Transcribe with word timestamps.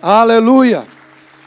Aleluia. 0.00 0.86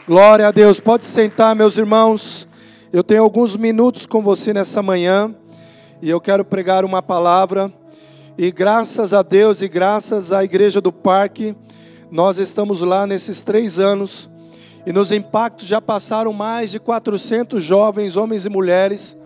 Glória 0.06 0.46
a 0.46 0.50
Deus. 0.50 0.78
Pode 0.78 1.06
sentar, 1.06 1.56
meus 1.56 1.78
irmãos. 1.78 2.46
Eu 2.92 3.02
tenho 3.02 3.22
alguns 3.22 3.56
minutos 3.56 4.04
com 4.04 4.20
você 4.20 4.52
nessa 4.52 4.82
manhã 4.82 5.34
e 6.02 6.10
eu 6.10 6.20
quero 6.20 6.44
pregar 6.44 6.84
uma 6.84 7.00
palavra. 7.00 7.72
E 8.36 8.52
graças 8.52 9.14
a 9.14 9.22
Deus 9.22 9.62
e 9.62 9.68
graças 9.68 10.32
à 10.32 10.44
Igreja 10.44 10.82
do 10.82 10.92
Parque, 10.92 11.56
nós 12.10 12.36
estamos 12.36 12.82
lá 12.82 13.06
nesses 13.06 13.40
três 13.42 13.78
anos 13.78 14.28
e 14.84 14.92
nos 14.92 15.12
impactos 15.12 15.66
já 15.66 15.80
passaram 15.80 16.34
mais 16.34 16.70
de 16.70 16.78
400 16.78 17.64
jovens, 17.64 18.18
homens 18.18 18.44
e 18.44 18.50
mulheres, 18.50 19.16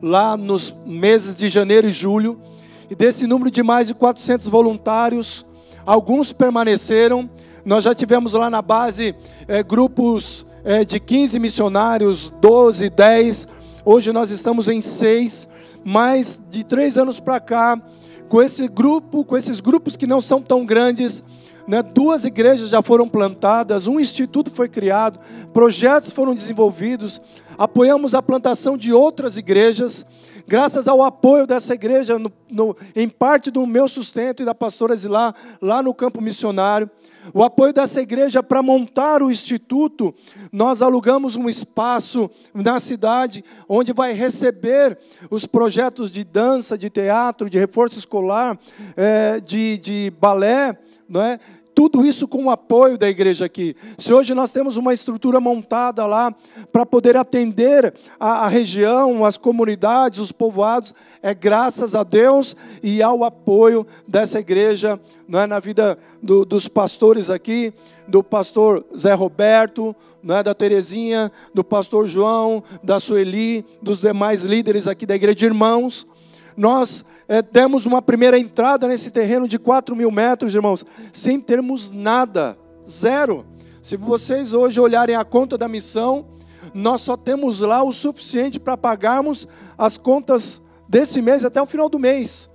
lá 0.00 0.36
nos 0.36 0.76
meses 0.86 1.34
de 1.34 1.48
janeiro 1.48 1.88
e 1.88 1.92
julho. 1.92 2.40
E 2.88 2.94
desse 2.94 3.26
número 3.26 3.50
de 3.50 3.64
mais 3.64 3.88
de 3.88 3.94
400 3.94 4.46
voluntários, 4.46 5.44
alguns 5.84 6.32
permaneceram. 6.32 7.28
Nós 7.64 7.84
já 7.84 7.94
tivemos 7.94 8.32
lá 8.32 8.48
na 8.48 8.62
base 8.62 9.14
é, 9.46 9.62
grupos 9.62 10.46
é, 10.64 10.84
de 10.84 11.00
15 11.00 11.38
missionários, 11.38 12.32
12, 12.40 12.90
10. 12.90 13.48
Hoje 13.84 14.12
nós 14.12 14.30
estamos 14.30 14.68
em 14.68 14.80
seis. 14.80 15.48
Mais 15.84 16.38
de 16.50 16.64
três 16.64 16.98
anos 16.98 17.20
para 17.20 17.40
cá, 17.40 17.80
com 18.28 18.42
esse 18.42 18.68
grupo, 18.68 19.24
com 19.24 19.36
esses 19.36 19.60
grupos 19.60 19.96
que 19.96 20.06
não 20.06 20.20
são 20.20 20.42
tão 20.42 20.66
grandes, 20.66 21.22
né, 21.66 21.82
duas 21.82 22.24
igrejas 22.24 22.70
já 22.70 22.82
foram 22.82 23.08
plantadas, 23.08 23.86
um 23.86 24.00
instituto 24.00 24.50
foi 24.50 24.68
criado, 24.68 25.20
projetos 25.52 26.12
foram 26.12 26.34
desenvolvidos, 26.34 27.20
apoiamos 27.56 28.14
a 28.14 28.22
plantação 28.22 28.76
de 28.76 28.92
outras 28.92 29.36
igrejas, 29.36 30.04
graças 30.46 30.88
ao 30.88 31.02
apoio 31.02 31.46
dessa 31.46 31.74
igreja, 31.74 32.18
no, 32.18 32.32
no, 32.50 32.76
em 32.96 33.08
parte 33.08 33.50
do 33.50 33.66
meu 33.66 33.86
sustento 33.86 34.42
e 34.42 34.46
da 34.46 34.54
pastora 34.54 34.96
Zilá, 34.96 35.34
lá 35.60 35.82
no 35.82 35.92
campo 35.92 36.22
missionário, 36.22 36.90
o 37.32 37.42
apoio 37.42 37.72
dessa 37.72 38.00
igreja 38.00 38.42
para 38.42 38.62
montar 38.62 39.22
o 39.22 39.30
instituto, 39.30 40.14
nós 40.52 40.82
alugamos 40.82 41.36
um 41.36 41.48
espaço 41.48 42.30
na 42.54 42.80
cidade 42.80 43.44
onde 43.68 43.92
vai 43.92 44.12
receber 44.12 44.98
os 45.30 45.46
projetos 45.46 46.10
de 46.10 46.24
dança, 46.24 46.76
de 46.76 46.90
teatro, 46.90 47.50
de 47.50 47.58
reforço 47.58 47.98
escolar, 47.98 48.58
é, 48.96 49.40
de, 49.40 49.78
de 49.78 50.12
balé, 50.20 50.76
não 51.08 51.22
é? 51.22 51.38
Tudo 51.78 52.04
isso 52.04 52.26
com 52.26 52.46
o 52.46 52.50
apoio 52.50 52.98
da 52.98 53.08
igreja 53.08 53.44
aqui. 53.44 53.76
Se 53.96 54.12
hoje 54.12 54.34
nós 54.34 54.50
temos 54.50 54.76
uma 54.76 54.92
estrutura 54.92 55.38
montada 55.38 56.04
lá 56.08 56.34
para 56.72 56.84
poder 56.84 57.16
atender 57.16 57.94
a, 58.18 58.46
a, 58.46 58.48
região, 58.48 59.24
as 59.24 59.36
comunidades, 59.36 60.18
os 60.18 60.32
povoados, 60.32 60.92
é 61.22 61.32
graças 61.32 61.94
a 61.94 62.02
Deus 62.02 62.56
e 62.82 63.00
ao 63.00 63.22
apoio 63.22 63.86
dessa 64.08 64.40
igreja 64.40 64.98
não 65.28 65.38
é, 65.38 65.46
na 65.46 65.60
vida 65.60 65.96
do, 66.20 66.44
dos 66.44 66.66
pastores 66.66 67.30
aqui, 67.30 67.72
do 68.08 68.24
pastor 68.24 68.84
Zé 68.98 69.14
Roberto, 69.14 69.94
não 70.20 70.38
é, 70.38 70.42
da 70.42 70.54
Terezinha, 70.54 71.30
do 71.54 71.62
pastor 71.62 72.08
João, 72.08 72.60
da 72.82 72.98
Sueli, 72.98 73.64
dos 73.80 74.00
demais 74.00 74.42
líderes 74.42 74.88
aqui 74.88 75.06
da 75.06 75.14
igreja 75.14 75.36
de 75.36 75.44
irmãos. 75.44 76.08
Nós 76.56 77.04
é, 77.28 77.42
demos 77.42 77.84
uma 77.84 78.00
primeira 78.00 78.38
entrada 78.38 78.88
nesse 78.88 79.10
terreno 79.10 79.46
de 79.46 79.58
4 79.58 79.94
mil 79.94 80.10
metros, 80.10 80.54
irmãos, 80.54 80.84
sem 81.12 81.38
termos 81.38 81.90
nada, 81.90 82.58
zero. 82.88 83.44
Se 83.82 83.96
vocês 83.98 84.54
hoje 84.54 84.80
olharem 84.80 85.14
a 85.14 85.24
conta 85.24 85.58
da 85.58 85.68
missão, 85.68 86.26
nós 86.72 87.02
só 87.02 87.16
temos 87.16 87.60
lá 87.60 87.82
o 87.82 87.92
suficiente 87.92 88.58
para 88.58 88.78
pagarmos 88.78 89.46
as 89.76 89.98
contas 89.98 90.62
desse 90.88 91.20
mês 91.20 91.44
até 91.44 91.60
o 91.60 91.66
final 91.66 91.88
do 91.88 91.98
mês. 91.98 92.48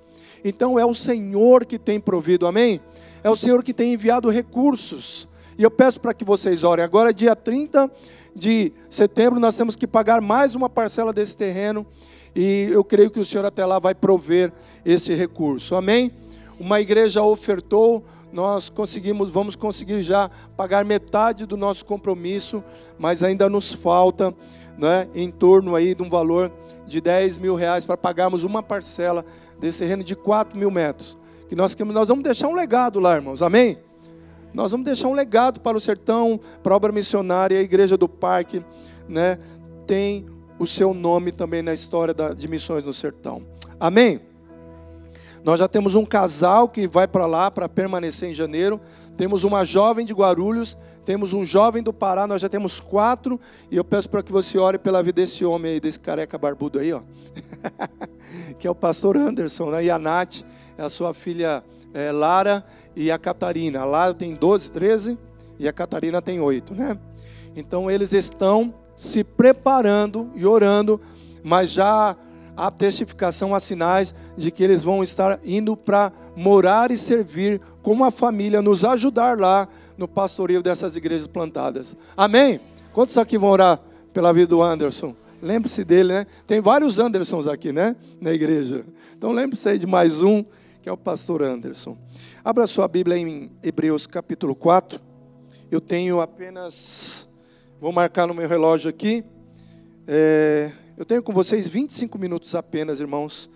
Então 0.43 0.79
é 0.79 0.85
o 0.85 0.95
Senhor 0.95 1.65
que 1.65 1.77
tem 1.77 1.99
provido, 1.99 2.47
amém? 2.47 2.81
É 3.23 3.29
o 3.29 3.35
Senhor 3.35 3.63
que 3.63 3.73
tem 3.73 3.93
enviado 3.93 4.29
recursos. 4.29 5.29
E 5.55 5.61
eu 5.61 5.69
peço 5.69 6.01
para 6.01 6.15
que 6.15 6.25
vocês 6.25 6.63
orem. 6.63 6.83
Agora, 6.83 7.13
dia 7.13 7.35
30 7.35 7.89
de 8.35 8.73
setembro, 8.89 9.39
nós 9.39 9.55
temos 9.55 9.75
que 9.75 9.85
pagar 9.85 10.19
mais 10.19 10.55
uma 10.55 10.67
parcela 10.67 11.13
desse 11.13 11.37
terreno 11.37 11.85
e 12.35 12.69
eu 12.71 12.83
creio 12.83 13.11
que 13.11 13.19
o 13.19 13.25
Senhor 13.25 13.45
até 13.45 13.65
lá 13.65 13.79
vai 13.79 13.93
prover 13.93 14.51
esse 14.85 15.13
recurso. 15.13 15.75
Amém? 15.75 16.11
Uma 16.59 16.81
igreja 16.81 17.21
ofertou, 17.21 18.03
nós 18.31 18.69
conseguimos, 18.69 19.29
vamos 19.29 19.55
conseguir 19.55 20.01
já 20.01 20.29
pagar 20.57 20.83
metade 20.83 21.45
do 21.45 21.55
nosso 21.55 21.85
compromisso, 21.85 22.63
mas 22.97 23.21
ainda 23.21 23.49
nos 23.49 23.71
falta, 23.71 24.33
né, 24.77 25.07
em 25.13 25.29
torno 25.29 25.75
aí 25.75 25.93
de 25.93 26.01
um 26.01 26.09
valor 26.09 26.51
de 26.87 26.99
10 26.99 27.37
mil 27.37 27.55
reais 27.55 27.85
para 27.85 27.95
pagarmos 27.95 28.43
uma 28.43 28.63
parcela 28.63 29.23
desse 29.59 29.79
terreno 29.79 30.03
de 30.03 30.15
4 30.15 30.57
mil 30.57 30.71
metros. 30.71 31.17
Que 31.47 31.55
nós, 31.55 31.75
nós 31.75 32.07
vamos 32.07 32.23
deixar 32.23 32.47
um 32.47 32.55
legado 32.55 32.99
lá, 32.99 33.15
irmãos. 33.15 33.41
Amém? 33.41 33.77
Nós 34.53 34.71
vamos 34.71 34.85
deixar 34.85 35.07
um 35.07 35.13
legado 35.13 35.59
para 35.59 35.77
o 35.77 35.81
sertão, 35.81 36.39
para 36.61 36.73
a 36.73 36.75
obra 36.75 36.91
missionária, 36.91 37.57
a 37.57 37.61
igreja 37.61 37.97
do 37.97 38.07
parque, 38.07 38.63
né? 39.07 39.37
Tem 39.87 40.25
o 40.63 40.67
seu 40.67 40.93
nome 40.93 41.31
também 41.31 41.61
na 41.61 41.73
história 41.73 42.13
de 42.35 42.47
missões 42.47 42.83
no 42.83 42.93
sertão. 42.93 43.43
Amém? 43.79 44.21
Nós 45.43 45.59
já 45.59 45.67
temos 45.67 45.93
um 45.93 46.05
casal 46.05 46.69
que 46.69 46.87
vai 46.87 47.05
para 47.05 47.25
lá 47.25 47.51
para 47.51 47.67
permanecer 47.67 48.29
em 48.29 48.33
janeiro. 48.33 48.79
Temos 49.17 49.43
uma 49.43 49.65
jovem 49.65 50.05
de 50.05 50.13
Guarulhos. 50.13 50.77
Temos 51.05 51.33
um 51.33 51.43
jovem 51.43 51.83
do 51.83 51.91
Pará. 51.91 52.25
Nós 52.25 52.41
já 52.41 52.47
temos 52.47 52.79
quatro. 52.79 53.37
E 53.69 53.75
eu 53.75 53.83
peço 53.83 54.09
para 54.09 54.23
que 54.23 54.31
você 54.31 54.57
ore 54.57 54.79
pela 54.79 55.03
vida 55.03 55.21
desse 55.21 55.43
homem 55.43 55.73
aí, 55.73 55.79
desse 55.81 55.99
careca 55.99 56.37
barbudo 56.37 56.79
aí, 56.79 56.93
ó. 56.93 57.01
que 58.57 58.65
é 58.65 58.71
o 58.71 58.75
pastor 58.75 59.17
Anderson, 59.17 59.69
né? 59.69 59.83
E 59.83 59.91
a 59.91 59.99
Nath, 59.99 60.43
é 60.77 60.81
a 60.81 60.89
sua 60.89 61.13
filha 61.13 61.61
é, 61.93 62.09
Lara 62.09 62.65
e 62.95 63.11
a 63.11 63.17
Catarina. 63.17 63.81
A 63.81 63.85
Lara 63.85 64.13
tem 64.13 64.33
12, 64.33 64.71
13 64.71 65.17
e 65.59 65.67
a 65.67 65.73
Catarina 65.73 66.21
tem 66.21 66.39
8, 66.39 66.73
né? 66.73 66.97
Então 67.53 67.91
eles 67.91 68.13
estão 68.13 68.73
se 68.95 69.23
preparando 69.23 70.31
e 70.35 70.45
orando, 70.45 70.99
mas 71.43 71.71
já 71.71 72.15
há 72.55 72.71
testificação, 72.71 73.53
há 73.53 73.59
sinais 73.59 74.13
de 74.37 74.51
que 74.51 74.63
eles 74.63 74.83
vão 74.83 75.03
estar 75.03 75.39
indo 75.43 75.75
para 75.75 76.11
morar 76.35 76.91
e 76.91 76.97
servir 76.97 77.59
com 77.81 77.91
uma 77.91 78.11
família, 78.11 78.61
nos 78.61 78.85
ajudar 78.85 79.39
lá 79.39 79.67
no 79.97 80.07
pastoreio 80.07 80.61
dessas 80.61 80.95
igrejas 80.95 81.27
plantadas. 81.27 81.95
Amém? 82.15 82.59
Quantos 82.93 83.17
aqui 83.17 83.37
vão 83.37 83.49
orar 83.49 83.79
pela 84.13 84.33
vida 84.33 84.47
do 84.47 84.61
Anderson? 84.61 85.15
Lembre-se 85.41 85.83
dele, 85.83 86.13
né? 86.13 86.27
Tem 86.47 86.61
vários 86.61 86.99
Andersons 86.99 87.47
aqui, 87.47 87.73
né? 87.73 87.95
Na 88.21 88.31
igreja. 88.31 88.85
Então 89.17 89.31
lembre-se 89.31 89.67
aí 89.67 89.77
de 89.77 89.85
mais 89.85 90.21
um, 90.21 90.43
que 90.81 90.87
é 90.87 90.91
o 90.91 90.97
pastor 90.97 91.43
Anderson. 91.43 91.97
Abra 92.43 92.67
sua 92.67 92.87
Bíblia 92.87 93.17
em 93.17 93.51
Hebreus 93.61 94.07
capítulo 94.07 94.55
4. 94.55 94.99
Eu 95.69 95.81
tenho 95.81 96.21
apenas 96.21 97.27
Vou 97.83 97.91
marcar 97.91 98.25
no 98.25 98.33
meu 98.33 98.47
relógio 98.47 98.89
aqui. 98.89 99.25
É, 100.07 100.71
eu 100.95 101.03
tenho 101.03 101.21
com 101.21 101.33
vocês 101.33 101.67
25 101.67 102.17
minutos 102.17 102.55
apenas, 102.55 103.01
irmãos, 103.01 103.49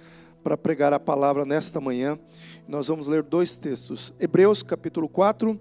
para 0.43 0.57
pregar 0.57 0.91
a 0.91 0.99
palavra 0.99 1.45
nesta 1.45 1.79
manhã. 1.79 2.19
Nós 2.67 2.89
vamos 2.89 3.07
ler 3.07 3.23
dois 3.23 3.55
textos. 3.55 4.13
Hebreus 4.19 4.61
capítulo 4.61 5.07
4. 5.07 5.57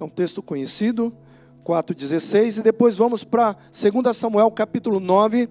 É 0.00 0.02
um 0.02 0.08
texto 0.08 0.42
conhecido, 0.42 1.16
4,16. 1.64 2.58
E 2.58 2.62
depois 2.62 2.96
vamos 2.96 3.22
para 3.22 3.52
2 3.70 4.16
Samuel 4.16 4.50
capítulo 4.50 4.98
9, 4.98 5.48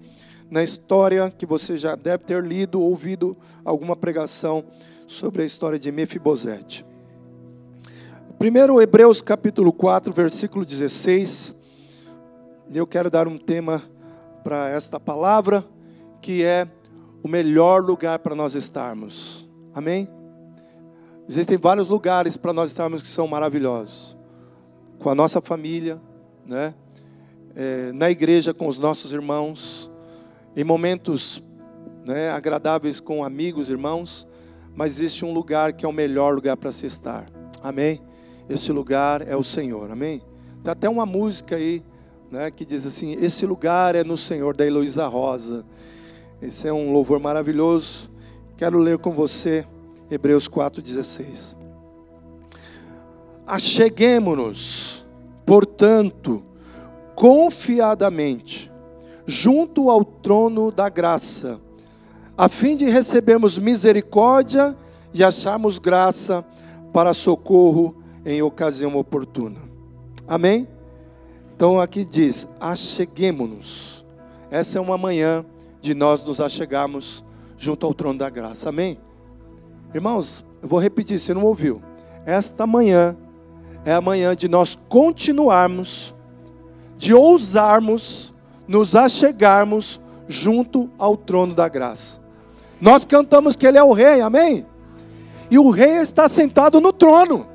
na 0.50 0.62
história 0.62 1.30
que 1.30 1.46
você 1.46 1.78
já 1.78 1.96
deve 1.96 2.24
ter 2.24 2.44
lido, 2.44 2.82
ouvido 2.82 3.34
alguma 3.64 3.96
pregação 3.96 4.62
sobre 5.06 5.42
a 5.42 5.46
história 5.46 5.78
de 5.78 5.90
Mefibosete. 5.90 6.84
Primeiro, 8.38 8.78
Hebreus 8.78 9.22
capítulo 9.22 9.72
4, 9.72 10.12
versículo 10.12 10.66
16 10.66 11.61
eu 12.70 12.86
quero 12.86 13.10
dar 13.10 13.26
um 13.26 13.38
tema 13.38 13.82
para 14.42 14.68
esta 14.68 14.98
palavra, 14.98 15.64
que 16.20 16.42
é 16.42 16.66
o 17.22 17.28
melhor 17.28 17.82
lugar 17.82 18.18
para 18.18 18.34
nós 18.34 18.54
estarmos. 18.54 19.48
Amém? 19.74 20.08
Existem 21.28 21.56
vários 21.56 21.88
lugares 21.88 22.36
para 22.36 22.52
nós 22.52 22.70
estarmos 22.70 23.00
que 23.00 23.08
são 23.08 23.26
maravilhosos. 23.26 24.16
Com 24.98 25.08
a 25.08 25.14
nossa 25.14 25.40
família, 25.40 26.00
né? 26.46 26.74
É, 27.54 27.92
na 27.92 28.10
igreja 28.10 28.54
com 28.54 28.66
os 28.66 28.78
nossos 28.78 29.12
irmãos, 29.12 29.90
em 30.56 30.64
momentos 30.64 31.42
né, 32.06 32.30
agradáveis 32.30 32.98
com 32.98 33.22
amigos, 33.22 33.68
irmãos, 33.68 34.26
mas 34.74 34.94
existe 34.94 35.24
um 35.24 35.32
lugar 35.32 35.74
que 35.74 35.84
é 35.84 35.88
o 35.88 35.92
melhor 35.92 36.34
lugar 36.34 36.56
para 36.56 36.72
se 36.72 36.86
estar. 36.86 37.30
Amém? 37.62 38.00
Esse 38.48 38.72
lugar 38.72 39.26
é 39.26 39.36
o 39.36 39.44
Senhor. 39.44 39.90
Amém? 39.90 40.22
Tem 40.62 40.72
até 40.72 40.88
uma 40.88 41.04
música 41.04 41.56
aí 41.56 41.82
né, 42.32 42.50
que 42.50 42.64
diz 42.64 42.86
assim: 42.86 43.12
Esse 43.20 43.44
lugar 43.44 43.94
é 43.94 44.02
no 44.02 44.16
Senhor, 44.16 44.56
da 44.56 44.66
Heloísa 44.66 45.06
Rosa. 45.06 45.64
Esse 46.40 46.66
é 46.66 46.72
um 46.72 46.90
louvor 46.90 47.20
maravilhoso. 47.20 48.10
Quero 48.56 48.78
ler 48.78 48.98
com 48.98 49.12
você 49.12 49.66
Hebreus 50.10 50.48
4,16. 50.48 51.54
Acheguemo-nos, 53.46 55.06
portanto, 55.44 56.42
confiadamente, 57.14 58.72
junto 59.26 59.90
ao 59.90 60.04
trono 60.04 60.72
da 60.72 60.88
graça, 60.88 61.60
a 62.36 62.48
fim 62.48 62.76
de 62.76 62.86
recebermos 62.86 63.58
misericórdia 63.58 64.76
e 65.12 65.22
acharmos 65.22 65.78
graça 65.78 66.42
para 66.92 67.12
socorro 67.12 67.94
em 68.24 68.40
ocasião 68.40 68.96
oportuna. 68.96 69.60
Amém? 70.26 70.66
Então 71.62 71.78
aqui 71.78 72.04
diz: 72.04 72.48
acheguemos-nos. 72.58 74.04
Essa 74.50 74.78
é 74.78 74.80
uma 74.80 74.98
manhã 74.98 75.44
de 75.80 75.94
nós 75.94 76.20
nos 76.24 76.40
achegarmos 76.40 77.24
junto 77.56 77.86
ao 77.86 77.94
trono 77.94 78.18
da 78.18 78.28
graça. 78.28 78.70
Amém? 78.70 78.98
Irmãos, 79.94 80.44
eu 80.60 80.68
vou 80.68 80.80
repetir, 80.80 81.20
você 81.20 81.32
não 81.32 81.44
ouviu. 81.44 81.80
Esta 82.26 82.66
manhã 82.66 83.16
é 83.84 83.92
a 83.92 84.00
manhã 84.00 84.34
de 84.34 84.48
nós 84.48 84.76
continuarmos, 84.88 86.12
de 86.98 87.14
ousarmos 87.14 88.34
nos 88.66 88.96
achegarmos 88.96 90.00
junto 90.26 90.90
ao 90.98 91.16
trono 91.16 91.54
da 91.54 91.68
graça. 91.68 92.20
Nós 92.80 93.04
cantamos 93.04 93.54
que 93.54 93.68
Ele 93.68 93.78
é 93.78 93.84
o 93.84 93.92
Rei, 93.92 94.20
amém? 94.20 94.66
E 95.48 95.60
o 95.60 95.70
Rei 95.70 95.98
está 95.98 96.28
sentado 96.28 96.80
no 96.80 96.92
trono, 96.92 97.46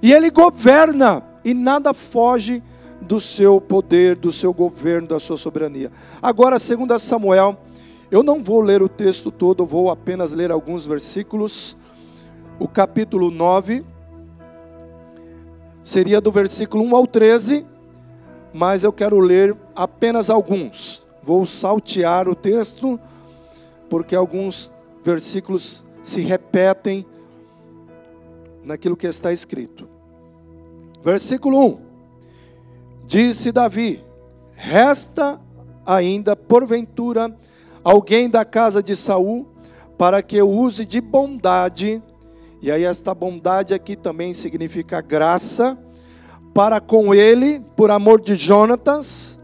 e 0.00 0.12
Ele 0.12 0.30
governa, 0.30 1.24
e 1.44 1.52
nada 1.52 1.92
foge 1.92 2.62
do 3.00 3.20
seu 3.20 3.60
poder, 3.60 4.16
do 4.16 4.32
seu 4.32 4.52
governo, 4.52 5.08
da 5.08 5.18
sua 5.20 5.36
soberania. 5.36 5.90
Agora, 6.20 6.58
segundo 6.58 6.98
Samuel, 6.98 7.56
eu 8.10 8.22
não 8.22 8.42
vou 8.42 8.60
ler 8.60 8.82
o 8.82 8.88
texto 8.88 9.30
todo, 9.30 9.62
eu 9.62 9.66
vou 9.66 9.90
apenas 9.90 10.32
ler 10.32 10.50
alguns 10.50 10.86
versículos. 10.86 11.76
O 12.58 12.68
capítulo 12.68 13.30
9 13.30 13.84
seria 15.82 16.20
do 16.20 16.30
versículo 16.30 16.84
1 16.84 16.96
ao 16.96 17.06
13, 17.06 17.66
mas 18.52 18.84
eu 18.84 18.92
quero 18.92 19.18
ler 19.20 19.56
apenas 19.74 20.30
alguns. 20.30 21.02
Vou 21.22 21.44
saltear 21.44 22.28
o 22.28 22.34
texto, 22.34 22.98
porque 23.90 24.14
alguns 24.14 24.72
versículos 25.02 25.84
se 26.02 26.20
repetem 26.20 27.04
naquilo 28.64 28.96
que 28.96 29.06
está 29.06 29.32
escrito. 29.32 29.88
Versículo 31.02 31.64
1: 31.64 31.85
Disse 33.06 33.52
Davi: 33.52 34.02
Resta 34.52 35.40
ainda, 35.86 36.34
porventura, 36.34 37.34
alguém 37.84 38.28
da 38.28 38.44
casa 38.44 38.82
de 38.82 38.96
Saul, 38.96 39.46
para 39.96 40.22
que 40.22 40.36
eu 40.36 40.50
use 40.50 40.84
de 40.84 41.00
bondade, 41.00 42.02
e 42.60 42.70
aí 42.70 42.84
esta 42.84 43.14
bondade 43.14 43.72
aqui 43.72 43.94
também 43.94 44.34
significa 44.34 45.00
graça, 45.00 45.78
para 46.52 46.80
com 46.80 47.14
ele, 47.14 47.60
por 47.76 47.90
amor 47.90 48.20
de 48.20 48.34
Jonatas. 48.34 49.38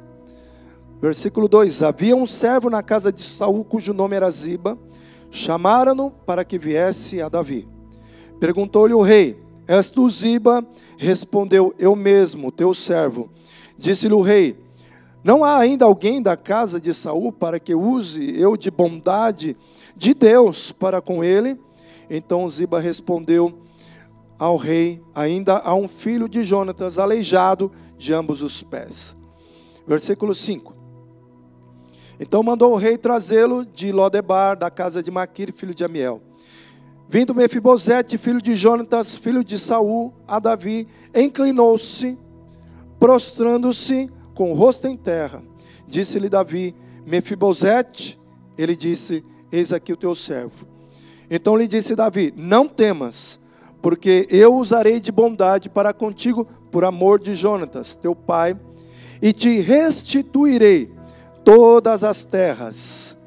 Versículo 1.00 1.46
2: 1.46 1.84
Havia 1.84 2.16
um 2.16 2.26
servo 2.26 2.68
na 2.68 2.82
casa 2.82 3.12
de 3.12 3.22
Saul, 3.22 3.64
cujo 3.64 3.94
nome 3.94 4.16
era 4.16 4.30
Ziba, 4.30 4.76
chamaram-no 5.30 6.10
para 6.10 6.44
que 6.44 6.58
viesse 6.58 7.22
a 7.22 7.28
Davi. 7.28 7.68
Perguntou-lhe 8.40 8.92
o 8.94 9.02
rei: 9.02 9.40
És 9.66 9.90
tu 9.90 10.08
Ziba? 10.08 10.64
Respondeu: 10.96 11.74
Eu 11.78 11.94
mesmo, 11.94 12.50
teu 12.50 12.74
servo. 12.74 13.30
Disse-lhe 13.78 14.14
o 14.14 14.20
rei: 14.20 14.56
Não 15.22 15.44
há 15.44 15.58
ainda 15.58 15.84
alguém 15.84 16.20
da 16.20 16.36
casa 16.36 16.80
de 16.80 16.92
Saul 16.92 17.32
para 17.32 17.60
que 17.60 17.74
use 17.74 18.38
eu 18.38 18.56
de 18.56 18.70
bondade 18.70 19.56
de 19.96 20.14
Deus 20.14 20.72
para 20.72 21.00
com 21.00 21.22
ele? 21.22 21.58
Então 22.10 22.48
Ziba 22.50 22.80
respondeu 22.80 23.58
ao 24.38 24.56
rei: 24.56 25.02
Ainda 25.14 25.58
há 25.58 25.74
um 25.74 25.88
filho 25.88 26.28
de 26.28 26.42
Jonatas 26.42 26.98
aleijado 26.98 27.70
de 27.96 28.12
ambos 28.12 28.42
os 28.42 28.62
pés. 28.62 29.16
Versículo 29.86 30.34
5. 30.34 30.74
Então 32.20 32.42
mandou 32.42 32.72
o 32.72 32.76
rei 32.76 32.96
trazê-lo 32.96 33.64
de 33.64 33.90
Lodebar, 33.90 34.56
da 34.56 34.70
casa 34.70 35.02
de 35.02 35.10
Maquir, 35.10 35.52
filho 35.52 35.74
de 35.74 35.84
Amiel. 35.84 36.20
Vindo 37.12 37.34
Mefibosete, 37.34 38.16
filho 38.16 38.40
de 38.40 38.56
Jonatas, 38.56 39.14
filho 39.14 39.44
de 39.44 39.58
Saul, 39.58 40.14
a 40.26 40.38
Davi, 40.38 40.88
inclinou-se 41.14 42.16
prostrando-se 42.98 44.10
com 44.34 44.50
o 44.50 44.54
rosto 44.54 44.86
em 44.86 44.96
terra. 44.96 45.42
Disse-lhe 45.86 46.30
Davi: 46.30 46.74
Mefibosete, 47.06 48.18
ele 48.56 48.74
disse: 48.74 49.22
Eis 49.52 49.74
aqui 49.74 49.92
o 49.92 49.96
teu 49.96 50.14
servo. 50.14 50.66
Então 51.30 51.54
lhe 51.54 51.68
disse 51.68 51.94
Davi: 51.94 52.32
Não 52.34 52.66
temas, 52.66 53.38
porque 53.82 54.26
eu 54.30 54.54
usarei 54.54 54.98
de 54.98 55.12
bondade 55.12 55.68
para 55.68 55.92
contigo 55.92 56.46
por 56.70 56.82
amor 56.82 57.20
de 57.20 57.34
Jonatas, 57.34 57.94
teu 57.94 58.16
pai, 58.16 58.58
e 59.20 59.34
te 59.34 59.60
restituirei 59.60 60.90
todas 61.44 62.04
as 62.04 62.24
terras 62.24 63.18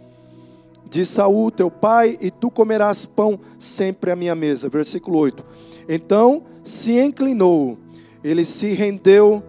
de 0.90 1.06
Saul, 1.06 1.52
teu 1.52 1.70
pai, 1.70 2.18
e 2.22 2.30
tu 2.30 2.50
comerás 2.50 3.06
pão 3.06 3.40
sempre 3.58 4.12
à 4.12 4.16
minha 4.16 4.36
mesa. 4.36 4.70
Versículo 4.70 5.20
8. 5.20 5.46
Então 5.90 6.44
se 6.64 7.00
inclinou, 7.00 7.78
ele 8.24 8.44
se 8.44 8.74
rendeu 8.74 9.44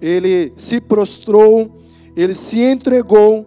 ele 0.00 0.52
se 0.56 0.80
prostrou, 0.80 1.70
ele 2.16 2.34
se 2.34 2.60
entregou 2.60 3.46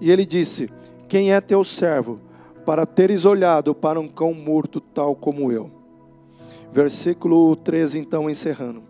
e 0.00 0.10
ele 0.10 0.26
disse: 0.26 0.68
Quem 1.08 1.32
é 1.32 1.40
teu 1.40 1.62
servo, 1.62 2.18
para 2.66 2.84
teres 2.84 3.24
olhado 3.24 3.74
para 3.74 4.00
um 4.00 4.08
cão 4.08 4.34
morto 4.34 4.80
tal 4.80 5.14
como 5.14 5.52
eu? 5.52 5.70
Versículo 6.72 7.54
13, 7.54 8.00
então, 8.00 8.28
encerrando. 8.28 8.82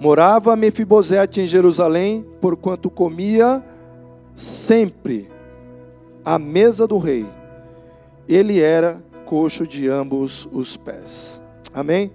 Morava 0.00 0.56
Mefibosete 0.56 1.40
em 1.40 1.46
Jerusalém, 1.46 2.26
porquanto 2.40 2.90
comia 2.90 3.62
sempre 4.34 5.28
à 6.24 6.38
mesa 6.38 6.86
do 6.86 6.98
rei. 6.98 7.26
Ele 8.28 8.60
era 8.60 9.02
coxo 9.24 9.66
de 9.66 9.88
ambos 9.88 10.48
os 10.52 10.76
pés. 10.76 11.40
Amém? 11.72 12.12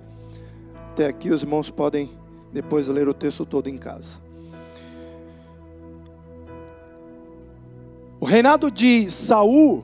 Até 0.91 1.07
aqui 1.07 1.29
os 1.31 1.43
irmãos 1.43 1.69
podem 1.69 2.11
depois 2.51 2.87
ler 2.87 3.07
o 3.07 3.13
texto 3.13 3.45
todo 3.45 3.67
em 3.67 3.77
casa. 3.77 4.19
O 8.19 8.25
reinado 8.25 8.71
de 8.71 9.09
Saul 9.09 9.83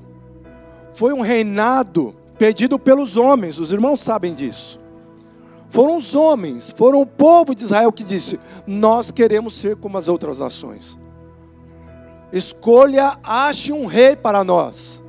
foi 0.94 1.14
um 1.14 1.22
reinado 1.22 2.16
pedido 2.38 2.80
pelos 2.80 3.18
homens, 3.18 3.60
os 3.60 3.72
irmãos 3.72 4.02
sabem 4.02 4.34
disso. 4.34 4.80
Foram 5.70 5.96
os 5.96 6.16
homens, 6.16 6.72
foram 6.72 7.02
o 7.02 7.06
povo 7.06 7.56
de 7.56 7.64
Israel 7.64 7.92
que 7.92 8.04
disse: 8.04 8.40
Nós 8.68 9.12
queremos 9.12 9.54
ser 9.56 9.76
como 9.76 9.98
as 9.98 10.08
outras 10.08 10.40
nações. 10.40 11.00
Escolha, 12.32 13.18
ache 13.24 13.72
um 13.74 13.86
rei 13.86 14.16
para 14.16 14.44
nós. 14.44 15.04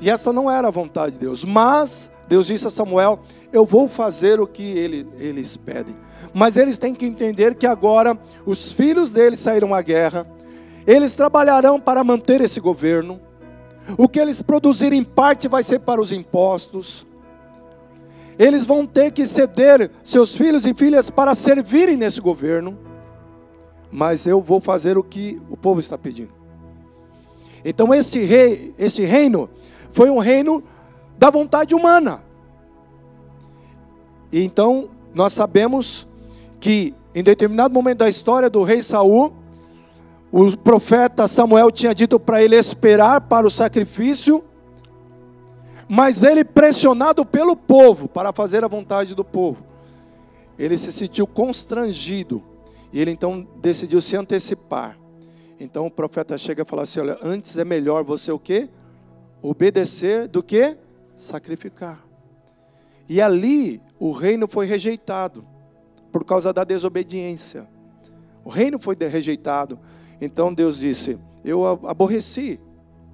E 0.00 0.10
essa 0.10 0.32
não 0.32 0.50
era 0.50 0.68
a 0.68 0.70
vontade 0.70 1.12
de 1.12 1.18
Deus, 1.18 1.44
mas 1.44 2.10
Deus 2.28 2.46
disse 2.46 2.66
a 2.66 2.70
Samuel: 2.70 3.20
Eu 3.52 3.64
vou 3.64 3.88
fazer 3.88 4.40
o 4.40 4.46
que 4.46 4.62
ele, 4.62 5.06
eles 5.18 5.56
pedem. 5.56 5.96
Mas 6.34 6.56
eles 6.56 6.78
têm 6.78 6.94
que 6.94 7.06
entender 7.06 7.54
que 7.54 7.66
agora 7.66 8.18
os 8.44 8.72
filhos 8.72 9.10
deles 9.10 9.40
saíram 9.40 9.74
à 9.74 9.80
guerra, 9.80 10.26
eles 10.86 11.14
trabalharão 11.14 11.80
para 11.80 12.04
manter 12.04 12.40
esse 12.40 12.60
governo. 12.60 13.20
O 13.96 14.08
que 14.08 14.18
eles 14.18 14.42
produzirem 14.42 15.04
parte 15.04 15.46
vai 15.46 15.62
ser 15.62 15.80
para 15.80 16.00
os 16.00 16.10
impostos. 16.10 17.06
Eles 18.38 18.66
vão 18.66 18.84
ter 18.84 19.12
que 19.12 19.24
ceder 19.24 19.90
seus 20.02 20.36
filhos 20.36 20.66
e 20.66 20.74
filhas 20.74 21.08
para 21.08 21.34
servirem 21.34 21.96
nesse 21.96 22.20
governo. 22.20 22.76
Mas 23.90 24.26
eu 24.26 24.42
vou 24.42 24.60
fazer 24.60 24.98
o 24.98 25.04
que 25.04 25.40
o 25.48 25.56
povo 25.56 25.80
está 25.80 25.96
pedindo. 25.96 26.35
Então 27.68 27.92
este 27.92 28.20
rei, 28.20 28.72
este 28.78 29.02
reino 29.02 29.50
foi 29.90 30.08
um 30.08 30.18
reino 30.18 30.62
da 31.18 31.30
vontade 31.30 31.74
humana. 31.74 32.22
E 34.30 34.40
então 34.40 34.88
nós 35.12 35.32
sabemos 35.32 36.06
que 36.60 36.94
em 37.12 37.24
determinado 37.24 37.74
momento 37.74 37.98
da 37.98 38.08
história 38.08 38.48
do 38.48 38.62
rei 38.62 38.80
Saul, 38.80 39.32
o 40.30 40.56
profeta 40.56 41.26
Samuel 41.26 41.72
tinha 41.72 41.92
dito 41.92 42.20
para 42.20 42.40
ele 42.40 42.54
esperar 42.54 43.22
para 43.22 43.44
o 43.44 43.50
sacrifício, 43.50 44.44
mas 45.88 46.22
ele 46.22 46.44
pressionado 46.44 47.26
pelo 47.26 47.56
povo 47.56 48.06
para 48.06 48.32
fazer 48.32 48.62
a 48.62 48.68
vontade 48.68 49.12
do 49.12 49.24
povo, 49.24 49.64
ele 50.56 50.78
se 50.78 50.92
sentiu 50.92 51.26
constrangido 51.26 52.40
e 52.92 53.00
ele 53.00 53.10
então 53.10 53.44
decidiu 53.56 54.00
se 54.00 54.14
antecipar. 54.14 54.96
Então 55.58 55.86
o 55.86 55.90
profeta 55.90 56.36
chega 56.36 56.62
e 56.62 56.64
fala 56.64 56.82
assim: 56.82 57.00
olha, 57.00 57.18
antes 57.22 57.56
é 57.56 57.64
melhor 57.64 58.04
você 58.04 58.30
o 58.30 58.38
quê? 58.38 58.68
Obedecer 59.42 60.28
do 60.28 60.42
que 60.42 60.76
sacrificar. 61.16 62.04
E 63.08 63.20
ali 63.20 63.80
o 63.98 64.12
reino 64.12 64.46
foi 64.48 64.66
rejeitado 64.66 65.44
por 66.12 66.24
causa 66.24 66.52
da 66.52 66.64
desobediência. 66.64 67.66
O 68.44 68.50
reino 68.50 68.78
foi 68.78 68.96
rejeitado. 68.98 69.78
Então 70.20 70.52
Deus 70.52 70.78
disse: 70.78 71.18
Eu 71.44 71.64
aborreci 71.86 72.60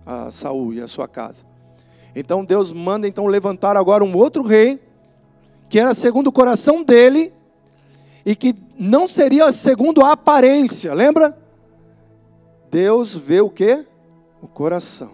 a 0.04 0.30
Saul 0.30 0.74
e 0.74 0.80
a 0.80 0.88
sua 0.88 1.06
casa. 1.06 1.44
Então 2.14 2.44
Deus 2.44 2.70
manda 2.70 3.06
então 3.06 3.26
levantar 3.26 3.76
agora 3.76 4.04
um 4.04 4.16
outro 4.16 4.42
rei 4.42 4.80
que 5.68 5.78
era 5.78 5.94
segundo 5.94 6.26
o 6.26 6.32
coração 6.32 6.82
dele 6.82 7.32
e 8.26 8.36
que 8.36 8.54
não 8.78 9.08
seria 9.08 9.50
segundo 9.50 10.02
a 10.02 10.12
aparência. 10.12 10.92
Lembra? 10.92 11.41
Deus 12.72 13.14
vê 13.14 13.42
o 13.42 13.50
que? 13.50 13.84
O 14.40 14.48
coração. 14.48 15.10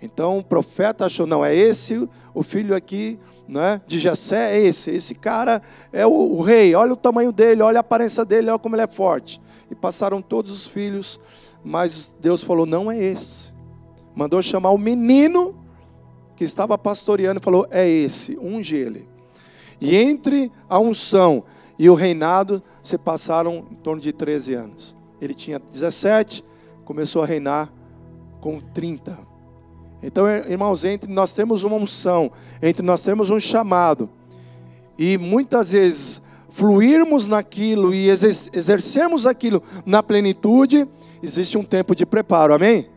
Então 0.00 0.38
o 0.38 0.44
profeta 0.44 1.04
achou, 1.04 1.26
não, 1.26 1.44
é 1.44 1.54
esse 1.54 2.08
o 2.34 2.42
filho 2.42 2.74
aqui 2.74 3.18
né, 3.46 3.80
de 3.86 3.98
Jessé 3.98 4.56
é 4.56 4.66
esse. 4.66 4.90
Esse 4.90 5.14
cara 5.14 5.60
é 5.92 6.06
o, 6.06 6.10
o, 6.10 6.40
rei. 6.40 6.74
Olha 6.74 6.94
o 6.94 6.96
tamanho 6.96 7.30
dele, 7.30 7.62
olha 7.62 7.78
a 7.78 7.80
aparência 7.80 8.24
dele, 8.24 8.48
olha 8.48 8.58
como 8.58 8.74
ele 8.74 8.82
é 8.82 8.86
forte. 8.86 9.38
E 9.70 9.74
passaram 9.74 10.22
todos 10.22 10.50
os 10.50 10.66
filhos, 10.66 11.20
mas 11.62 12.14
Deus 12.20 12.42
falou: 12.42 12.64
não 12.64 12.90
é 12.90 12.98
esse. 12.98 13.52
Mandou 14.14 14.42
chamar 14.42 14.70
o 14.70 14.78
menino 14.78 15.54
que 16.34 16.44
estava 16.44 16.78
pastoreando 16.78 17.38
e 17.38 17.44
falou: 17.44 17.66
é 17.70 17.86
esse, 17.86 18.36
unge 18.40 18.76
ele. 18.76 19.06
E 19.78 19.94
entre 19.94 20.50
a 20.70 20.78
unção 20.78 21.44
e 21.78 21.90
o 21.90 21.94
reinado 21.94 22.62
se 22.82 22.96
passaram 22.96 23.66
em 23.70 23.74
torno 23.76 24.00
de 24.00 24.10
13 24.10 24.54
anos. 24.54 24.96
Ele 25.20 25.34
tinha 25.34 25.58
17, 25.58 26.44
começou 26.86 27.22
a 27.22 27.26
reinar 27.26 27.70
com 28.40 28.60
30. 28.60 29.18
Então, 30.02 30.28
irmãos, 30.28 30.84
entre 30.84 31.12
nós 31.12 31.32
temos 31.32 31.64
uma 31.64 31.76
unção, 31.76 32.30
entre 32.62 32.80
nós 32.80 33.02
temos 33.02 33.28
um 33.28 33.40
chamado, 33.40 34.08
e 34.96 35.18
muitas 35.18 35.72
vezes 35.72 36.22
fluirmos 36.48 37.26
naquilo 37.26 37.92
e 37.92 38.08
exercermos 38.08 39.26
aquilo 39.26 39.62
na 39.84 40.02
plenitude, 40.02 40.88
existe 41.22 41.58
um 41.58 41.64
tempo 41.64 41.94
de 41.94 42.06
preparo, 42.06 42.54
amém? 42.54 42.88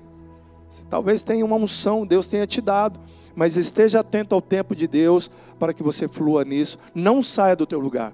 Talvez 0.87 1.23
tenha 1.23 1.43
uma 1.43 1.55
unção, 1.55 2.05
Deus 2.05 2.27
tenha 2.27 2.45
te 2.45 2.61
dado, 2.61 2.99
mas 3.35 3.57
esteja 3.57 4.01
atento 4.01 4.35
ao 4.35 4.41
tempo 4.41 4.75
de 4.75 4.87
Deus 4.87 5.31
para 5.57 5.73
que 5.73 5.81
você 5.81 6.07
flua 6.07 6.45
nisso, 6.45 6.77
não 6.93 7.23
saia 7.23 7.55
do 7.55 7.65
teu 7.65 7.79
lugar. 7.79 8.13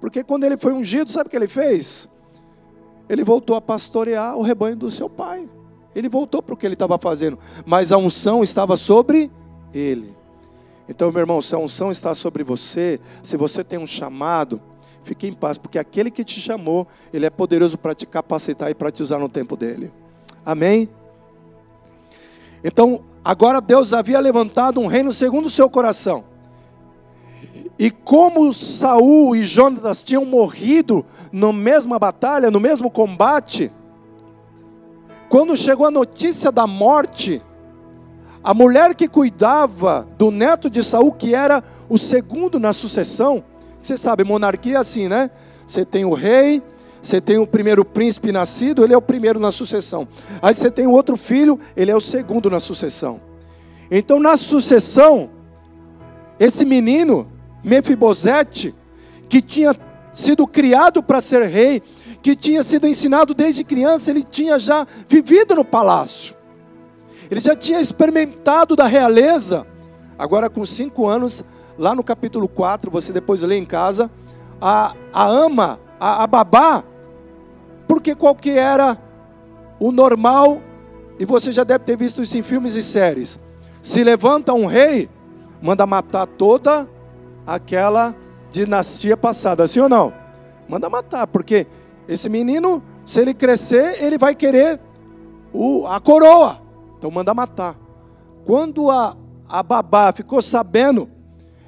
Porque 0.00 0.22
quando 0.22 0.44
ele 0.44 0.56
foi 0.56 0.72
ungido, 0.72 1.10
sabe 1.10 1.26
o 1.26 1.30
que 1.30 1.36
ele 1.36 1.48
fez? 1.48 2.08
Ele 3.10 3.24
voltou 3.24 3.56
a 3.56 3.60
pastorear 3.60 4.36
o 4.36 4.42
rebanho 4.42 4.76
do 4.76 4.88
seu 4.88 5.10
pai. 5.10 5.50
Ele 5.96 6.08
voltou 6.08 6.40
para 6.40 6.54
o 6.54 6.56
que 6.56 6.64
ele 6.64 6.74
estava 6.74 6.96
fazendo, 6.96 7.36
mas 7.66 7.90
a 7.90 7.98
unção 7.98 8.40
estava 8.40 8.76
sobre 8.76 9.28
ele. 9.74 10.14
Então, 10.88 11.10
meu 11.10 11.18
irmão, 11.18 11.42
se 11.42 11.52
a 11.52 11.58
unção 11.58 11.90
está 11.90 12.14
sobre 12.14 12.44
você, 12.44 13.00
se 13.20 13.36
você 13.36 13.64
tem 13.64 13.80
um 13.80 13.86
chamado, 13.86 14.60
fique 15.02 15.26
em 15.26 15.32
paz, 15.32 15.58
porque 15.58 15.76
aquele 15.76 16.08
que 16.08 16.22
te 16.22 16.40
chamou, 16.40 16.86
ele 17.12 17.26
é 17.26 17.30
poderoso 17.30 17.76
para 17.76 17.96
te 17.96 18.06
capacitar 18.06 18.70
e 18.70 18.74
para 18.76 18.92
te 18.92 19.02
usar 19.02 19.18
no 19.18 19.28
tempo 19.28 19.56
dele. 19.56 19.92
Amém? 20.46 20.88
Então, 22.62 23.00
agora 23.24 23.60
Deus 23.60 23.92
havia 23.92 24.20
levantado 24.20 24.80
um 24.80 24.86
reino 24.86 25.12
segundo 25.12 25.46
o 25.46 25.50
seu 25.50 25.68
coração. 25.68 26.29
E 27.80 27.90
como 27.90 28.52
Saul 28.52 29.34
e 29.34 29.42
Jonatas 29.42 30.04
tinham 30.04 30.26
morrido 30.26 31.02
na 31.32 31.50
mesma 31.50 31.98
batalha, 31.98 32.50
no 32.50 32.60
mesmo 32.60 32.90
combate, 32.90 33.72
quando 35.30 35.56
chegou 35.56 35.86
a 35.86 35.90
notícia 35.90 36.52
da 36.52 36.66
morte, 36.66 37.40
a 38.44 38.52
mulher 38.52 38.94
que 38.94 39.08
cuidava 39.08 40.06
do 40.18 40.30
neto 40.30 40.68
de 40.68 40.82
Saul, 40.82 41.10
que 41.12 41.34
era 41.34 41.64
o 41.88 41.96
segundo 41.96 42.60
na 42.60 42.74
sucessão, 42.74 43.42
você 43.80 43.96
sabe, 43.96 44.24
monarquia 44.24 44.74
é 44.74 44.78
assim, 44.78 45.08
né? 45.08 45.30
Você 45.66 45.82
tem 45.82 46.04
o 46.04 46.12
rei, 46.12 46.62
você 47.00 47.18
tem 47.18 47.38
o 47.38 47.46
primeiro 47.46 47.82
príncipe 47.82 48.30
nascido, 48.30 48.84
ele 48.84 48.92
é 48.92 48.96
o 48.98 49.00
primeiro 49.00 49.40
na 49.40 49.50
sucessão. 49.50 50.06
Aí 50.42 50.54
você 50.54 50.70
tem 50.70 50.86
o 50.86 50.92
outro 50.92 51.16
filho, 51.16 51.58
ele 51.74 51.90
é 51.90 51.96
o 51.96 52.00
segundo 52.00 52.50
na 52.50 52.60
sucessão. 52.60 53.22
Então, 53.90 54.20
na 54.20 54.36
sucessão, 54.36 55.30
esse 56.38 56.66
menino 56.66 57.39
Mefibosete, 57.62 58.74
que 59.28 59.40
tinha 59.40 59.74
sido 60.12 60.46
criado 60.46 61.02
para 61.02 61.20
ser 61.20 61.42
rei, 61.44 61.82
que 62.22 62.34
tinha 62.36 62.62
sido 62.62 62.86
ensinado 62.86 63.32
desde 63.32 63.64
criança, 63.64 64.10
ele 64.10 64.22
tinha 64.22 64.58
já 64.58 64.86
vivido 65.08 65.54
no 65.54 65.64
palácio, 65.64 66.34
ele 67.30 67.40
já 67.40 67.54
tinha 67.54 67.80
experimentado 67.80 68.74
da 68.74 68.86
realeza. 68.86 69.66
Agora, 70.18 70.50
com 70.50 70.66
cinco 70.66 71.06
anos, 71.06 71.44
lá 71.78 71.94
no 71.94 72.04
capítulo 72.04 72.46
4, 72.48 72.90
você 72.90 73.12
depois 73.12 73.40
lê 73.40 73.56
em 73.56 73.64
casa, 73.64 74.10
a, 74.60 74.94
a 75.12 75.26
ama, 75.26 75.80
a, 75.98 76.24
a 76.24 76.26
babá, 76.26 76.84
porque 77.88 78.14
qual 78.14 78.34
que 78.34 78.50
era 78.50 78.98
o 79.78 79.90
normal, 79.90 80.60
e 81.18 81.24
você 81.24 81.50
já 81.50 81.64
deve 81.64 81.84
ter 81.84 81.96
visto 81.96 82.22
isso 82.22 82.36
em 82.36 82.42
filmes 82.42 82.74
e 82.74 82.82
séries. 82.82 83.38
Se 83.80 84.04
levanta 84.04 84.52
um 84.52 84.66
rei, 84.66 85.08
manda 85.62 85.86
matar 85.86 86.26
toda 86.26 86.88
aquela 87.50 88.14
dinastia 88.48 89.16
passada, 89.16 89.66
sim 89.66 89.80
ou 89.80 89.88
não? 89.88 90.12
Manda 90.68 90.88
matar, 90.88 91.26
porque 91.26 91.66
esse 92.06 92.28
menino, 92.28 92.80
se 93.04 93.20
ele 93.20 93.34
crescer, 93.34 94.00
ele 94.00 94.16
vai 94.16 94.36
querer 94.36 94.80
o, 95.52 95.84
a 95.84 95.98
coroa. 96.00 96.62
Então 96.96 97.10
manda 97.10 97.34
matar. 97.34 97.76
Quando 98.44 98.88
a, 98.88 99.16
a 99.48 99.64
babá 99.64 100.12
ficou 100.12 100.40
sabendo, 100.40 101.10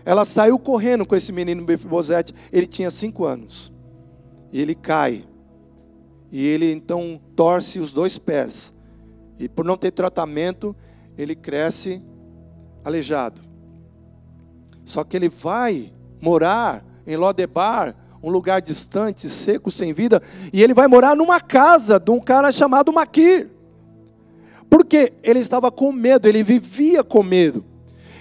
ela 0.04 0.24
saiu 0.24 0.56
correndo 0.56 1.04
com 1.04 1.16
esse 1.16 1.32
menino 1.32 1.64
Befibosete. 1.64 2.32
Ele 2.52 2.66
tinha 2.66 2.90
cinco 2.90 3.24
anos. 3.24 3.72
E 4.52 4.60
ele 4.60 4.76
cai. 4.76 5.24
E 6.30 6.46
ele 6.46 6.70
então 6.70 7.20
torce 7.34 7.80
os 7.80 7.90
dois 7.90 8.18
pés. 8.18 8.72
E 9.36 9.48
por 9.48 9.64
não 9.64 9.76
ter 9.76 9.90
tratamento, 9.90 10.76
ele 11.18 11.34
cresce 11.34 12.00
aleijado. 12.84 13.51
Só 14.84 15.04
que 15.04 15.16
ele 15.16 15.28
vai 15.28 15.92
morar 16.20 16.84
em 17.06 17.16
Lodebar, 17.16 17.94
um 18.22 18.30
lugar 18.30 18.62
distante, 18.62 19.28
seco, 19.28 19.70
sem 19.70 19.92
vida, 19.92 20.22
e 20.52 20.62
ele 20.62 20.74
vai 20.74 20.86
morar 20.86 21.16
numa 21.16 21.40
casa 21.40 21.98
de 21.98 22.10
um 22.10 22.20
cara 22.20 22.52
chamado 22.52 22.92
Maquir. 22.92 23.50
Porque 24.70 25.12
ele 25.22 25.40
estava 25.40 25.70
com 25.70 25.92
medo, 25.92 26.28
ele 26.28 26.42
vivia 26.42 27.02
com 27.02 27.22
medo. 27.22 27.64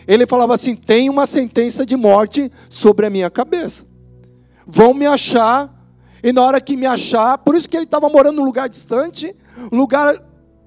Ele 0.07 0.25
falava 0.25 0.55
assim: 0.55 0.75
tem 0.75 1.09
uma 1.09 1.25
sentença 1.25 1.85
de 1.85 1.95
morte 1.95 2.51
sobre 2.67 3.05
a 3.05 3.09
minha 3.09 3.29
cabeça. 3.29 3.85
Vão 4.65 4.93
me 4.93 5.05
achar, 5.05 5.73
e 6.23 6.33
na 6.33 6.41
hora 6.41 6.59
que 6.59 6.75
me 6.75 6.85
achar, 6.85 7.37
por 7.37 7.55
isso 7.55 7.69
que 7.69 7.77
ele 7.77 7.85
estava 7.85 8.09
morando 8.09 8.37
num 8.37 8.45
lugar 8.45 8.67
distante, 8.67 9.35
um 9.71 9.77
lugar 9.77 10.21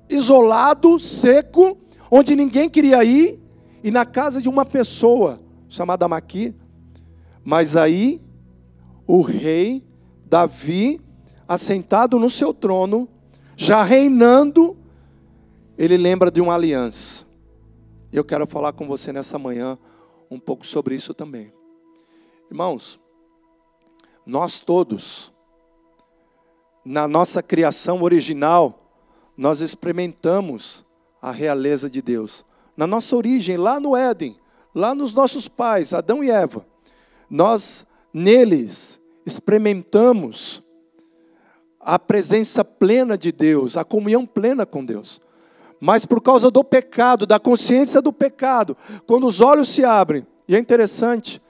isolado, 0.08 0.98
seco, 1.00 1.76
onde 2.10 2.36
ninguém 2.36 2.68
queria 2.68 3.02
ir, 3.04 3.40
e 3.82 3.90
na 3.90 4.06
casa 4.06 4.40
de 4.40 4.48
uma 4.48 4.64
pessoa 4.64 5.40
chamada 5.74 6.06
Maqui. 6.06 6.54
Mas 7.42 7.76
aí 7.76 8.22
o 9.06 9.20
rei 9.20 9.84
Davi, 10.26 11.00
assentado 11.46 12.18
no 12.18 12.30
seu 12.30 12.54
trono, 12.54 13.08
já 13.56 13.82
reinando, 13.82 14.76
ele 15.76 15.96
lembra 15.96 16.30
de 16.30 16.40
uma 16.40 16.54
aliança. 16.54 17.24
Eu 18.12 18.24
quero 18.24 18.46
falar 18.46 18.72
com 18.72 18.86
você 18.86 19.12
nessa 19.12 19.38
manhã 19.38 19.76
um 20.30 20.38
pouco 20.38 20.64
sobre 20.64 20.94
isso 20.94 21.12
também. 21.12 21.52
Irmãos, 22.48 23.00
nós 24.24 24.60
todos, 24.60 25.32
na 26.84 27.08
nossa 27.08 27.42
criação 27.42 28.02
original, 28.02 28.78
nós 29.36 29.60
experimentamos 29.60 30.84
a 31.20 31.32
realeza 31.32 31.90
de 31.90 32.00
Deus. 32.00 32.44
Na 32.76 32.86
nossa 32.86 33.16
origem, 33.16 33.56
lá 33.56 33.80
no 33.80 33.96
Éden, 33.96 34.36
lá 34.74 34.94
nos 34.94 35.12
nossos 35.12 35.48
pais, 35.48 35.92
Adão 35.92 36.24
e 36.24 36.30
Eva, 36.30 36.66
nós 37.30 37.86
neles 38.12 39.00
experimentamos 39.24 40.62
a 41.80 41.98
presença 41.98 42.64
plena 42.64 43.16
de 43.16 43.30
Deus, 43.30 43.76
a 43.76 43.84
comunhão 43.84 44.26
plena 44.26 44.64
com 44.64 44.84
Deus. 44.84 45.20
Mas 45.80 46.06
por 46.06 46.20
causa 46.22 46.50
do 46.50 46.64
pecado, 46.64 47.26
da 47.26 47.38
consciência 47.38 48.00
do 48.00 48.12
pecado, 48.12 48.76
quando 49.06 49.26
os 49.26 49.40
olhos 49.40 49.68
se 49.68 49.84
abrem, 49.84 50.26
e 50.48 50.56
é 50.56 50.58
interessante 50.58 51.42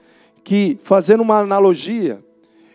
que, 0.43 0.79
fazendo 0.83 1.23
uma 1.23 1.39
analogia, 1.39 2.23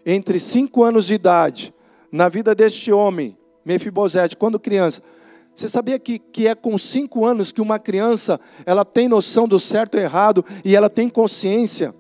entre 0.06 0.40
cinco 0.40 0.84
anos 0.84 1.06
de 1.06 1.14
idade, 1.14 1.74
na 2.12 2.30
vida 2.30 2.56
deste 2.56 2.92
homem, 2.92 3.38
Mefibosete, 3.64 4.38
quando 4.38 4.60
criança, 4.60 5.02
você 5.60 5.68
sabia 5.68 6.00
que, 6.00 6.18
que 6.18 6.48
é 6.48 6.56
com 6.56 6.78
cinco 6.78 7.26
anos 7.26 7.52
que 7.52 7.60
uma 7.60 7.78
criança 7.78 8.40
ela 8.66 8.86
tem 8.86 9.10
noção 9.10 9.46
do 9.46 9.60
certo 9.60 9.98
e 9.98 10.00
errado 10.00 10.46
e 10.64 10.74
ela 10.74 10.90
tem 10.90 11.10
consciência 11.10 11.94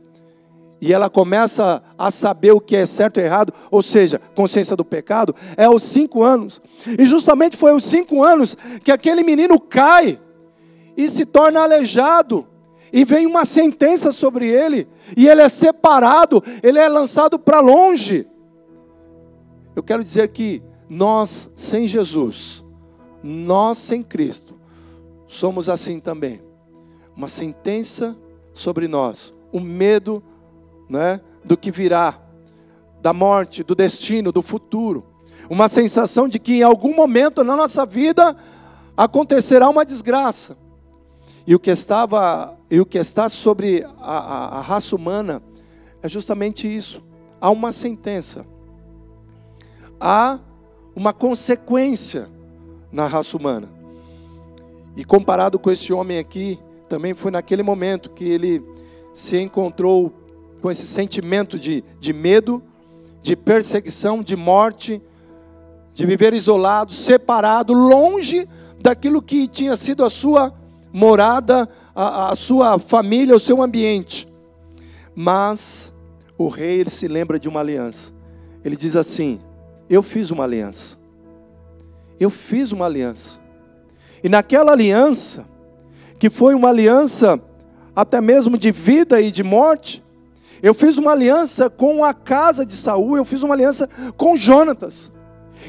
e 0.79 0.93
ela 0.93 1.09
começa 1.09 1.83
a 1.97 2.09
saber 2.09 2.53
o 2.53 2.61
que 2.61 2.73
é 2.73 2.85
certo 2.85 3.19
e 3.19 3.23
errado, 3.23 3.53
ou 3.69 3.83
seja, 3.83 4.21
consciência 4.33 4.77
do 4.77 4.85
pecado, 4.85 5.35
é 5.57 5.65
aos 5.65 5.83
cinco 5.83 6.23
anos. 6.23 6.61
E 6.97 7.03
justamente 7.03 7.57
foi 7.57 7.71
aos 7.71 7.83
cinco 7.83 8.23
anos 8.23 8.55
que 8.81 8.93
aquele 8.93 9.21
menino 9.21 9.59
cai 9.59 10.17
e 10.95 11.09
se 11.09 11.25
torna 11.25 11.59
aleijado. 11.59 12.47
E 12.93 13.03
vem 13.03 13.27
uma 13.27 13.43
sentença 13.43 14.13
sobre 14.13 14.47
ele, 14.47 14.87
e 15.17 15.27
ele 15.27 15.41
é 15.41 15.49
separado, 15.49 16.41
ele 16.63 16.79
é 16.79 16.87
lançado 16.87 17.37
para 17.37 17.59
longe. 17.59 18.25
Eu 19.75 19.83
quero 19.83 20.01
dizer 20.01 20.29
que 20.29 20.63
nós, 20.87 21.49
sem 21.57 21.85
Jesus, 21.85 22.63
nós 23.23 23.77
sem 23.77 24.01
Cristo, 24.01 24.55
somos 25.27 25.69
assim 25.69 25.99
também. 25.99 26.41
Uma 27.15 27.27
sentença 27.27 28.17
sobre 28.53 28.87
nós, 28.87 29.33
o 29.51 29.59
medo 29.59 30.23
né, 30.89 31.21
do 31.43 31.57
que 31.57 31.71
virá, 31.71 32.19
da 33.01 33.13
morte, 33.13 33.63
do 33.63 33.75
destino, 33.75 34.31
do 34.31 34.41
futuro. 34.41 35.05
Uma 35.49 35.67
sensação 35.67 36.27
de 36.27 36.39
que 36.39 36.59
em 36.59 36.63
algum 36.63 36.95
momento 36.95 37.43
na 37.43 37.55
nossa 37.55 37.85
vida 37.85 38.35
acontecerá 38.95 39.69
uma 39.69 39.85
desgraça. 39.85 40.57
E 41.47 41.55
o 41.55 41.59
que 41.59 41.71
estava 41.71 42.55
E 42.69 42.79
o 42.79 42.85
que 42.85 42.99
está 42.99 43.29
sobre 43.29 43.83
a, 43.99 44.17
a, 44.17 44.57
a 44.59 44.61
raça 44.61 44.95
humana 44.95 45.41
é 46.01 46.07
justamente 46.07 46.67
isso. 46.67 47.03
Há 47.41 47.49
uma 47.49 47.71
sentença, 47.71 48.45
há 49.99 50.39
uma 50.95 51.13
consequência 51.13 52.29
na 52.91 53.07
raça 53.07 53.35
humana. 53.37 53.69
E 54.95 55.05
comparado 55.05 55.57
com 55.57 55.71
esse 55.71 55.93
homem 55.93 56.17
aqui, 56.17 56.59
também 56.87 57.13
foi 57.13 57.31
naquele 57.31 57.63
momento 57.63 58.09
que 58.09 58.25
ele 58.25 58.63
se 59.13 59.37
encontrou 59.37 60.13
com 60.61 60.69
esse 60.69 60.85
sentimento 60.85 61.57
de, 61.57 61.83
de 61.99 62.11
medo, 62.11 62.61
de 63.21 63.35
perseguição, 63.35 64.21
de 64.21 64.35
morte, 64.35 65.01
de 65.93 66.05
viver 66.05 66.33
isolado, 66.33 66.93
separado, 66.93 67.73
longe 67.73 68.47
daquilo 68.81 69.21
que 69.21 69.47
tinha 69.47 69.75
sido 69.75 70.03
a 70.03 70.09
sua 70.09 70.53
morada, 70.91 71.69
a, 71.95 72.31
a 72.31 72.35
sua 72.35 72.79
família, 72.79 73.35
o 73.35 73.39
seu 73.39 73.61
ambiente. 73.61 74.27
Mas 75.15 75.93
o 76.37 76.47
rei 76.47 76.79
ele 76.79 76.89
se 76.89 77.07
lembra 77.07 77.39
de 77.39 77.47
uma 77.47 77.59
aliança. 77.59 78.11
Ele 78.63 78.75
diz 78.75 78.95
assim: 78.95 79.39
Eu 79.89 80.01
fiz 80.01 80.31
uma 80.31 80.43
aliança. 80.43 80.98
Eu 82.19 82.29
fiz 82.29 82.71
uma 82.71 82.85
aliança. 82.85 83.39
E 84.23 84.29
naquela 84.29 84.71
aliança, 84.71 85.45
que 86.17 86.29
foi 86.29 86.53
uma 86.53 86.69
aliança 86.69 87.41
até 87.95 88.19
mesmo 88.19 88.57
de 88.57 88.71
vida 88.71 89.21
e 89.21 89.31
de 89.31 89.43
morte, 89.43 90.03
eu 90.61 90.73
fiz 90.73 90.97
uma 90.97 91.11
aliança 91.11 91.69
com 91.69 92.03
a 92.03 92.13
casa 92.13 92.65
de 92.65 92.73
Saul, 92.73 93.17
eu 93.17 93.23
fiz 93.23 93.43
uma 93.43 93.53
aliança 93.53 93.87
com 94.17 94.35
Jonatas. 94.35 95.11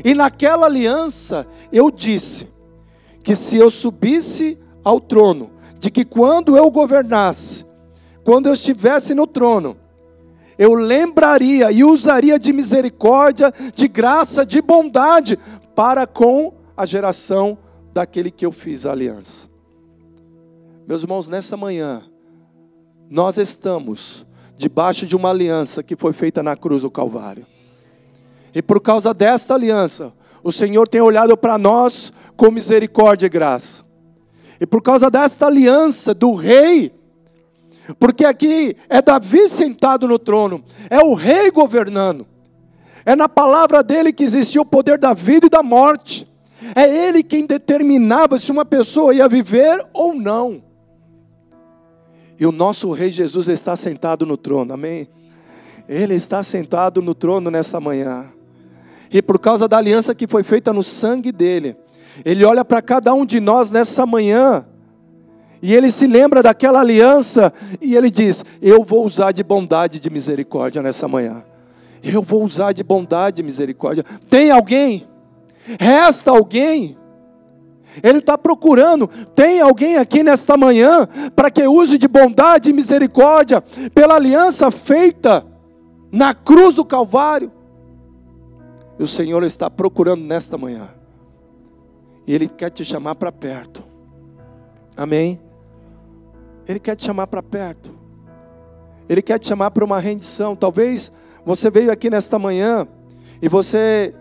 E 0.04 0.14
naquela 0.14 0.66
aliança 0.66 1.46
eu 1.72 1.90
disse 1.90 2.48
que 3.22 3.36
se 3.36 3.56
eu 3.56 3.70
subisse 3.70 4.58
ao 4.82 5.00
trono, 5.00 5.50
de 5.78 5.90
que 5.90 6.04
quando 6.04 6.56
eu 6.56 6.70
governasse, 6.70 7.64
quando 8.24 8.46
eu 8.46 8.52
estivesse 8.52 9.14
no 9.14 9.26
trono, 9.26 9.76
eu 10.58 10.74
lembraria 10.74 11.72
e 11.72 11.82
usaria 11.82 12.38
de 12.38 12.52
misericórdia, 12.52 13.52
de 13.74 13.88
graça, 13.88 14.44
de 14.44 14.60
bondade 14.60 15.38
para 15.74 16.06
com 16.06 16.54
a 16.76 16.86
geração 16.86 17.58
daquele 17.92 18.30
que 18.30 18.44
eu 18.44 18.52
fiz 18.52 18.86
a 18.86 18.92
aliança. 18.92 19.48
Meus 20.86 21.02
irmãos, 21.02 21.28
nessa 21.28 21.56
manhã, 21.56 22.04
nós 23.08 23.36
estamos 23.36 24.26
debaixo 24.56 25.06
de 25.06 25.16
uma 25.16 25.30
aliança 25.30 25.82
que 25.82 25.96
foi 25.96 26.12
feita 26.12 26.42
na 26.42 26.56
cruz 26.56 26.82
do 26.82 26.90
Calvário. 26.90 27.46
E 28.54 28.60
por 28.60 28.80
causa 28.80 29.14
desta 29.14 29.54
aliança, 29.54 30.12
o 30.42 30.50
Senhor 30.50 30.88
tem 30.88 31.00
olhado 31.00 31.36
para 31.36 31.56
nós 31.56 32.12
com 32.36 32.50
misericórdia 32.50 33.26
e 33.26 33.30
graça. 33.30 33.84
E 34.60 34.66
por 34.66 34.82
causa 34.82 35.10
desta 35.10 35.46
aliança 35.46 36.12
do 36.12 36.34
rei, 36.34 36.92
porque 37.98 38.24
aqui 38.24 38.76
é 38.88 39.00
Davi 39.00 39.48
sentado 39.48 40.06
no 40.06 40.18
trono, 40.18 40.62
é 40.88 40.98
o 41.00 41.14
rei 41.14 41.50
governando. 41.50 42.26
É 43.04 43.16
na 43.16 43.28
palavra 43.28 43.82
dele 43.82 44.12
que 44.12 44.24
existia 44.24 44.60
o 44.60 44.66
poder 44.66 44.98
da 44.98 45.14
vida 45.14 45.46
e 45.46 45.50
da 45.50 45.62
morte. 45.62 46.26
É 46.74 47.08
ele 47.08 47.22
quem 47.22 47.46
determinava 47.46 48.38
se 48.38 48.52
uma 48.52 48.64
pessoa 48.64 49.14
ia 49.14 49.28
viver 49.28 49.84
ou 49.92 50.14
não. 50.14 50.62
E 52.38 52.46
o 52.46 52.52
nosso 52.52 52.90
rei 52.92 53.10
Jesus 53.10 53.48
está 53.48 53.76
sentado 53.76 54.24
no 54.24 54.36
trono, 54.36 54.72
amém? 54.72 55.08
Ele 55.88 56.14
está 56.14 56.42
sentado 56.42 57.02
no 57.02 57.14
trono 57.14 57.50
nessa 57.50 57.80
manhã. 57.80 58.26
E 59.12 59.20
por 59.20 59.38
causa 59.38 59.66
da 59.66 59.76
aliança 59.76 60.14
que 60.14 60.26
foi 60.26 60.42
feita 60.42 60.72
no 60.72 60.82
sangue 60.82 61.32
dele, 61.32 61.76
ele 62.24 62.44
olha 62.44 62.64
para 62.64 62.80
cada 62.80 63.12
um 63.12 63.26
de 63.26 63.40
nós 63.40 63.70
nessa 63.70 64.06
manhã, 64.06 64.64
e 65.62 65.74
ele 65.74 65.90
se 65.90 66.06
lembra 66.06 66.42
daquela 66.42 66.80
aliança, 66.80 67.52
e 67.80 67.94
ele 67.94 68.10
diz: 68.10 68.44
Eu 68.62 68.82
vou 68.82 69.04
usar 69.04 69.32
de 69.32 69.42
bondade 69.42 69.98
e 69.98 70.00
de 70.00 70.08
misericórdia 70.08 70.80
nessa 70.80 71.06
manhã. 71.06 71.44
Eu 72.02 72.22
vou 72.22 72.44
usar 72.44 72.72
de 72.72 72.82
bondade 72.82 73.42
e 73.42 73.44
misericórdia. 73.44 74.04
Tem 74.28 74.50
alguém? 74.50 75.06
Resta 75.78 76.30
alguém? 76.30 76.96
Ele 78.02 78.18
está 78.18 78.38
procurando. 78.38 79.08
Tem 79.34 79.60
alguém 79.60 79.96
aqui 79.96 80.22
nesta 80.22 80.56
manhã 80.56 81.06
para 81.34 81.50
que 81.50 81.66
use 81.66 81.98
de 81.98 82.08
bondade 82.08 82.70
e 82.70 82.72
misericórdia 82.72 83.62
pela 83.94 84.14
aliança 84.14 84.70
feita 84.70 85.44
na 86.10 86.32
cruz 86.32 86.76
do 86.76 86.84
Calvário? 86.84 87.52
E 88.98 89.02
o 89.02 89.06
Senhor 89.06 89.42
está 89.44 89.68
procurando 89.68 90.22
nesta 90.22 90.56
manhã. 90.56 90.88
E 92.26 92.34
Ele 92.34 92.48
quer 92.48 92.70
te 92.70 92.84
chamar 92.84 93.14
para 93.14 93.32
perto. 93.32 93.82
Amém? 94.96 95.40
Ele 96.66 96.78
quer 96.78 96.94
te 96.94 97.04
chamar 97.04 97.26
para 97.26 97.42
perto. 97.42 97.92
Ele 99.08 99.22
quer 99.22 99.38
te 99.38 99.48
chamar 99.48 99.70
para 99.72 99.84
uma 99.84 99.98
rendição. 99.98 100.54
Talvez 100.54 101.10
você 101.44 101.70
veio 101.70 101.90
aqui 101.90 102.10
nesta 102.10 102.38
manhã 102.38 102.86
e 103.40 103.48
você, 103.48 104.14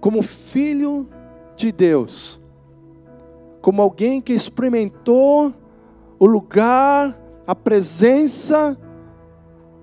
como 0.00 0.22
filho 0.22 1.08
de 1.56 1.70
Deus, 1.72 2.40
como 3.60 3.82
alguém 3.82 4.20
que 4.20 4.32
experimentou 4.32 5.52
o 6.18 6.26
lugar, 6.26 7.18
a 7.46 7.54
presença, 7.54 8.76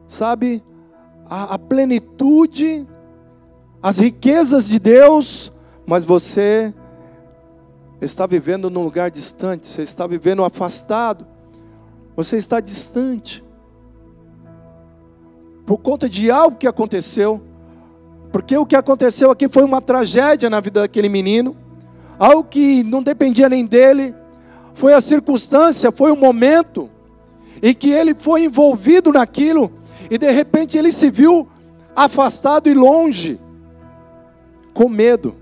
sabe, 0.08 0.63
a, 1.25 1.56
a 1.56 1.60
plenitude 1.60 2.88
as 3.82 3.99
riquezas 3.99 4.67
de 4.67 4.80
Deus, 4.80 5.51
mas 5.86 6.03
você 6.03 6.73
está 8.01 8.25
vivendo 8.25 8.69
num 8.69 8.84
lugar 8.84 9.10
distante, 9.10 9.67
você 9.67 9.82
está 9.82 10.06
vivendo 10.06 10.43
afastado, 10.43 11.25
você 12.15 12.38
está 12.38 12.60
distante. 12.60 13.43
Por 15.67 15.80
conta 15.80 16.08
de 16.08 16.32
algo 16.32 16.56
que 16.56 16.65
aconteceu, 16.65 17.41
porque 18.32 18.58
o 18.58 18.65
que 18.65 18.73
aconteceu 18.73 19.30
aqui 19.30 19.49
foi 19.49 19.65
uma 19.65 19.82
tragédia 19.82 20.49
na 20.49 20.62
vida 20.62 20.80
daquele 20.80 21.10
menino, 21.10 21.58
algo 22.17 22.45
que 22.45 22.84
não 22.84 23.03
dependia 23.03 23.49
nem 23.49 23.65
dele, 23.65 24.15
foi 24.73 24.93
a 24.93 25.01
circunstância, 25.01 25.91
foi 25.91 26.10
o 26.10 26.15
momento, 26.15 26.89
e 27.62 27.73
que 27.73 27.91
ele 27.91 28.15
foi 28.15 28.45
envolvido 28.45 29.12
naquilo, 29.12 29.69
e 30.10 30.17
de 30.17 30.32
repente 30.32 30.77
ele 30.77 30.89
se 30.89 31.12
viu 31.12 31.49
afastado 31.93 32.69
e 32.69 32.73
longe 32.73 33.38
com 34.73 34.88
medo. 34.88 35.36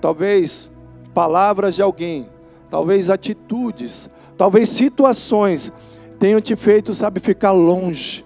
Talvez 0.00 0.70
palavras 1.12 1.74
de 1.74 1.82
alguém, 1.82 2.26
talvez 2.70 3.10
atitudes, 3.10 4.08
talvez 4.34 4.70
situações 4.70 5.70
tenham 6.18 6.40
te 6.40 6.56
feito, 6.56 6.94
sabe, 6.94 7.20
ficar 7.20 7.50
longe, 7.50 8.24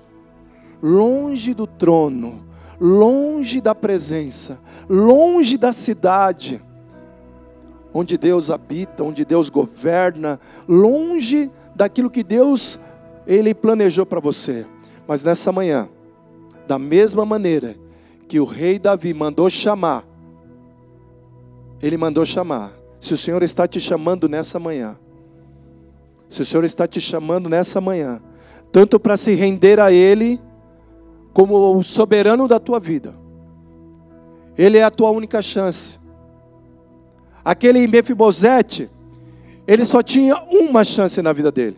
longe 0.83 1.55
do 1.55 1.67
trono, 1.67 2.45
longe 2.81 3.61
da 3.61 3.75
presença, 3.75 4.59
longe 4.89 5.57
da 5.57 5.73
cidade 5.73 6.63
onde 7.95 8.17
Deus 8.17 8.51
habita, 8.51 9.05
onde 9.05 9.23
Deus 9.23 9.51
governa, 9.51 10.41
longe 10.67 11.51
daquilo 11.75 12.09
que 12.09 12.25
Deus 12.25 12.81
ele 13.27 13.55
planejou 13.55 14.07
para 14.07 14.19
você. 14.19 14.65
Mas 15.07 15.23
nessa 15.23 15.53
manhã, 15.53 15.91
da 16.67 16.79
mesma 16.79 17.27
maneira 17.27 17.77
que 18.27 18.41
o 18.41 18.47
rei 18.47 18.79
Davi 18.79 19.13
mandou 19.13 19.51
chamar 19.51 20.07
ele 21.83 21.97
mandou 21.97 22.25
chamar. 22.25 22.73
Se 23.01 23.13
o 23.13 23.17
Senhor 23.17 23.43
está 23.43 23.67
te 23.67 23.81
chamando 23.81 24.29
nessa 24.29 24.61
manhã, 24.61 24.97
se 26.29 26.41
o 26.41 26.47
Senhor 26.47 26.63
está 26.65 26.87
te 26.87 27.01
chamando 27.01 27.49
nessa 27.49 27.81
manhã, 27.81 28.23
tanto 28.71 29.01
para 29.01 29.17
se 29.17 29.35
render 29.35 29.81
a 29.81 29.91
Ele, 29.91 30.41
como 31.33 31.77
o 31.77 31.83
soberano 31.83 32.47
da 32.47 32.59
tua 32.59 32.79
vida, 32.79 33.15
Ele 34.57 34.79
é 34.79 34.85
a 34.85 34.91
tua 34.91 35.11
única 35.11 35.41
chance. 35.41 35.99
Aquele 37.45 37.87
Mefibosete, 37.89 38.89
ele 39.67 39.85
só 39.85 40.03
tinha 40.03 40.37
uma 40.51 40.85
chance 40.85 41.21
na 41.21 41.33
vida 41.33 41.51
dele. 41.51 41.77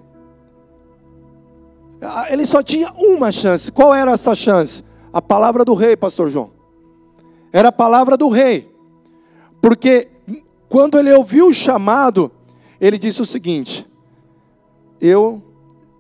Ah, 2.01 2.27
ele 2.31 2.45
só 2.45 2.63
tinha 2.63 2.93
uma 2.93 3.33
chance. 3.33 3.73
Qual 3.73 3.95
era 3.95 4.13
essa 4.13 4.35
chance? 4.35 4.85
A 5.13 5.23
palavra 5.23 5.65
do 5.65 5.73
rei, 5.73 5.97
pastor 5.97 6.29
João. 6.29 6.51
Era 7.53 7.69
a 7.69 7.73
palavra 7.73 8.17
do 8.17 8.29
rei. 8.29 8.71
Porque 9.61 10.09
quando 10.69 10.99
ele 10.99 11.13
ouviu 11.13 11.49
o 11.49 11.55
chamado, 11.55 12.31
ele 12.81 12.99
disse 12.99 13.23
o 13.23 13.25
seguinte: 13.25 13.87
Eu 15.01 15.43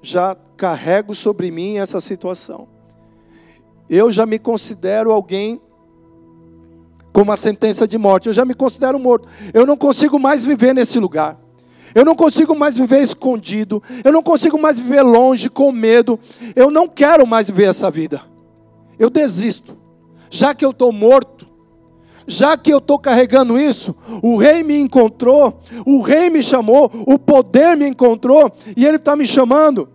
já 0.02 0.36
carrego 0.56 1.14
sobre 1.14 1.50
mim 1.50 1.78
essa 1.78 2.00
situação. 2.00 2.68
Eu 3.88 4.10
já 4.10 4.26
me 4.26 4.38
considero 4.38 5.12
alguém 5.12 5.60
com 7.12 7.22
uma 7.22 7.36
sentença 7.36 7.86
de 7.86 7.98
morte. 7.98 8.26
Eu 8.26 8.32
já 8.32 8.44
me 8.44 8.54
considero 8.54 8.98
morto. 8.98 9.28
Eu 9.52 9.66
não 9.66 9.76
consigo 9.76 10.18
mais 10.18 10.44
viver 10.44 10.74
nesse 10.74 10.98
lugar. 10.98 11.38
Eu 11.94 12.04
não 12.04 12.14
consigo 12.14 12.54
mais 12.54 12.76
viver 12.76 13.02
escondido. 13.02 13.82
Eu 14.02 14.12
não 14.12 14.22
consigo 14.22 14.58
mais 14.58 14.78
viver 14.78 15.02
longe, 15.02 15.48
com 15.48 15.70
medo. 15.70 16.18
Eu 16.56 16.70
não 16.70 16.88
quero 16.88 17.26
mais 17.26 17.48
viver 17.48 17.68
essa 17.68 17.90
vida. 17.90 18.22
Eu 18.98 19.10
desisto. 19.10 19.76
Já 20.30 20.54
que 20.54 20.64
eu 20.64 20.70
estou 20.70 20.90
morto, 20.92 21.46
já 22.26 22.56
que 22.56 22.72
eu 22.72 22.78
estou 22.78 22.98
carregando 22.98 23.58
isso, 23.58 23.94
o 24.22 24.36
rei 24.36 24.64
me 24.64 24.78
encontrou, 24.78 25.60
o 25.86 26.00
rei 26.00 26.30
me 26.30 26.42
chamou, 26.42 26.90
o 27.06 27.18
poder 27.18 27.76
me 27.76 27.86
encontrou, 27.86 28.50
e 28.76 28.84
ele 28.84 28.96
está 28.96 29.14
me 29.14 29.26
chamando 29.26 29.88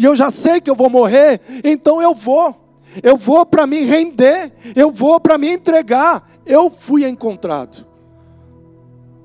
e 0.00 0.04
eu 0.06 0.16
já 0.16 0.30
sei 0.30 0.62
que 0.62 0.70
eu 0.70 0.74
vou 0.74 0.88
morrer, 0.88 1.42
então 1.62 2.00
eu 2.00 2.14
vou. 2.14 2.56
Eu 3.02 3.16
vou 3.16 3.46
para 3.46 3.66
me 3.66 3.82
render, 3.82 4.52
eu 4.74 4.90
vou 4.90 5.20
para 5.20 5.38
me 5.38 5.48
entregar. 5.48 6.28
Eu 6.44 6.70
fui 6.70 7.06
encontrado. 7.06 7.86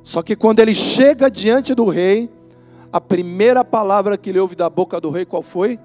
Só 0.04 0.22
que 0.22 0.36
quando 0.36 0.60
ele 0.60 0.76
chega 0.76 1.32
diante 1.32 1.74
do 1.74 1.86
rei, 1.90 2.30
a 2.92 3.02
primeira 3.02 3.66
palavra 3.66 4.18
que 4.18 4.30
ele 4.30 4.40
ouve 4.40 4.56
da 4.56 4.70
boca 4.70 5.02
do 5.02 5.10
rei 5.10 5.26
qual 5.26 5.42
foi? 5.42 5.80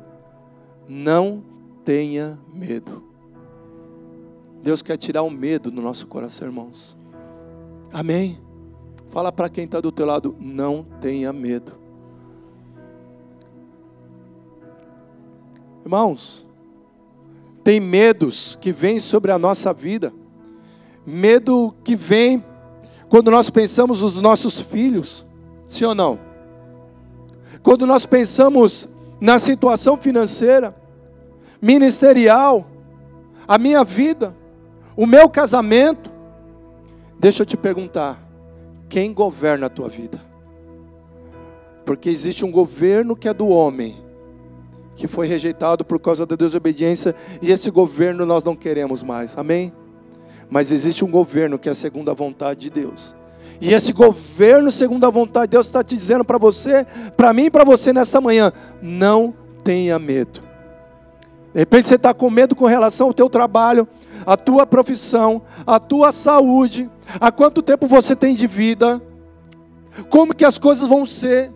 Não 0.87 1.43
tenha 1.85 2.38
medo. 2.53 3.03
Deus 4.62 4.83
quer 4.83 4.99
tirar 4.99 5.23
o 5.23 5.31
medo 5.31 5.71
do 5.71 5.81
nosso 5.81 6.07
coração, 6.07 6.49
irmãos. 6.49 6.97
Amém? 7.93 8.38
Fala 9.09 9.33
para 9.33 9.49
quem 9.49 9.64
está 9.64 9.81
do 9.81 9.90
teu 9.90 10.07
lado, 10.07 10.37
não 10.38 10.85
tenha 11.01 11.33
medo. 11.33 11.73
Irmãos, 15.83 16.47
tem 17.62 17.79
medos 17.79 18.57
que 18.61 18.73
vêm 18.73 18.99
sobre 18.99 19.31
a 19.31 19.38
nossa 19.38 19.73
vida, 19.73 20.12
medo 21.07 21.75
que 21.85 21.94
vem 21.94 22.44
quando 23.09 23.31
nós 23.31 23.51
pensamos 23.51 24.03
nos 24.03 24.16
nossos 24.16 24.61
filhos, 24.61 25.27
sim 25.66 25.85
ou 25.85 25.94
não? 25.94 26.18
Quando 27.62 27.87
nós 27.87 28.07
pensamos 28.07 28.88
na 29.20 29.38
situação 29.38 29.96
financeira, 29.96 30.75
ministerial, 31.61 32.66
a 33.46 33.59
minha 33.59 33.85
vida, 33.85 34.35
o 34.96 35.07
meu 35.07 35.29
casamento, 35.29 36.11
deixa 37.18 37.42
eu 37.42 37.46
te 37.46 37.57
perguntar, 37.57 38.23
quem 38.88 39.12
governa 39.12 39.66
a 39.66 39.70
tua 39.70 39.88
vida? 39.88 40.20
Porque 41.85 42.09
existe 42.09 42.44
um 42.44 42.51
governo 42.51 43.16
que 43.16 43.29
é 43.29 43.35
do 43.35 43.49
homem, 43.49 43.96
que 45.00 45.08
foi 45.08 45.26
rejeitado 45.26 45.82
por 45.82 45.98
causa 45.98 46.26
da 46.26 46.36
desobediência, 46.36 47.14
e 47.40 47.50
esse 47.50 47.70
governo 47.70 48.26
nós 48.26 48.44
não 48.44 48.54
queremos 48.54 49.02
mais, 49.02 49.36
amém? 49.38 49.72
Mas 50.50 50.70
existe 50.70 51.02
um 51.02 51.10
governo 51.10 51.58
que 51.58 51.70
é 51.70 51.74
segundo 51.74 52.10
a 52.10 52.14
vontade 52.14 52.60
de 52.60 52.70
Deus. 52.70 53.16
E 53.62 53.72
esse 53.72 53.94
governo, 53.94 54.70
segundo 54.70 55.06
a 55.06 55.10
vontade 55.10 55.46
de 55.46 55.52
Deus, 55.52 55.66
está 55.66 55.82
te 55.82 55.96
dizendo 55.96 56.22
para 56.22 56.36
você, 56.36 56.86
para 57.16 57.32
mim 57.32 57.44
e 57.44 57.50
para 57.50 57.64
você 57.64 57.94
nessa 57.94 58.20
manhã: 58.20 58.52
não 58.82 59.34
tenha 59.64 59.98
medo. 59.98 60.42
De 61.54 61.60
repente 61.60 61.88
você 61.88 61.94
está 61.94 62.12
com 62.12 62.28
medo 62.28 62.54
com 62.54 62.66
relação 62.66 63.06
ao 63.06 63.14
teu 63.14 63.30
trabalho, 63.30 63.88
a 64.26 64.36
tua 64.36 64.66
profissão, 64.66 65.40
a 65.66 65.78
tua 65.78 66.12
saúde, 66.12 66.90
a 67.18 67.32
quanto 67.32 67.62
tempo 67.62 67.86
você 67.86 68.14
tem 68.14 68.34
de 68.34 68.46
vida, 68.46 69.00
como 70.10 70.34
que 70.34 70.44
as 70.44 70.58
coisas 70.58 70.86
vão 70.86 71.06
ser. 71.06 71.50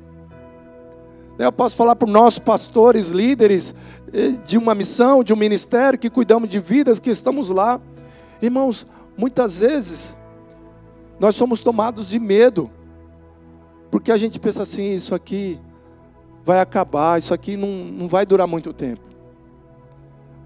Eu 1.38 1.50
posso 1.50 1.74
falar 1.74 1.96
para 1.96 2.06
os 2.06 2.12
nossos 2.12 2.38
pastores, 2.38 3.08
líderes 3.08 3.74
eh, 4.12 4.30
de 4.44 4.56
uma 4.56 4.74
missão, 4.74 5.24
de 5.24 5.32
um 5.32 5.36
ministério, 5.36 5.98
que 5.98 6.08
cuidamos 6.08 6.48
de 6.48 6.60
vidas, 6.60 7.00
que 7.00 7.10
estamos 7.10 7.50
lá. 7.50 7.80
Irmãos, 8.40 8.86
muitas 9.16 9.58
vezes 9.58 10.16
nós 11.18 11.34
somos 11.34 11.60
tomados 11.60 12.08
de 12.08 12.18
medo, 12.18 12.70
porque 13.90 14.12
a 14.12 14.16
gente 14.16 14.38
pensa 14.38 14.62
assim: 14.62 14.94
isso 14.94 15.14
aqui 15.14 15.60
vai 16.44 16.60
acabar, 16.60 17.18
isso 17.18 17.34
aqui 17.34 17.56
não, 17.56 17.68
não 17.68 18.08
vai 18.08 18.24
durar 18.24 18.46
muito 18.46 18.72
tempo. 18.72 19.02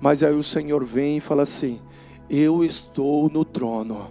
Mas 0.00 0.22
aí 0.22 0.34
o 0.34 0.42
Senhor 0.42 0.84
vem 0.86 1.18
e 1.18 1.20
fala 1.20 1.42
assim: 1.42 1.80
eu 2.30 2.64
estou 2.64 3.28
no 3.28 3.44
trono, 3.44 4.10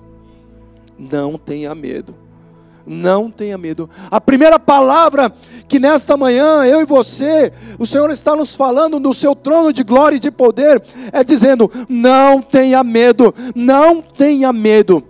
não 0.97 1.39
tenha 1.39 1.73
medo. 1.73 2.26
Não 2.87 3.29
tenha 3.29 3.57
medo. 3.57 3.89
A 4.09 4.21
primeira 4.21 4.57
palavra 4.57 5.33
que 5.67 5.77
nesta 5.77 6.15
manhã 6.15 6.63
eu 6.63 6.79
e 6.79 6.85
você, 6.85 7.51
o 7.77 7.85
Senhor 7.85 8.09
está 8.09 8.33
nos 8.33 8.55
falando 8.55 8.97
no 8.97 9.13
seu 9.13 9.35
trono 9.35 9.73
de 9.73 9.83
glória 9.83 10.15
e 10.15 10.19
de 10.19 10.31
poder, 10.31 10.81
é 11.11 11.21
dizendo: 11.21 11.69
não 11.89 12.41
tenha 12.41 12.81
medo, 12.85 13.35
não 13.53 14.01
tenha 14.01 14.53
medo. 14.53 15.03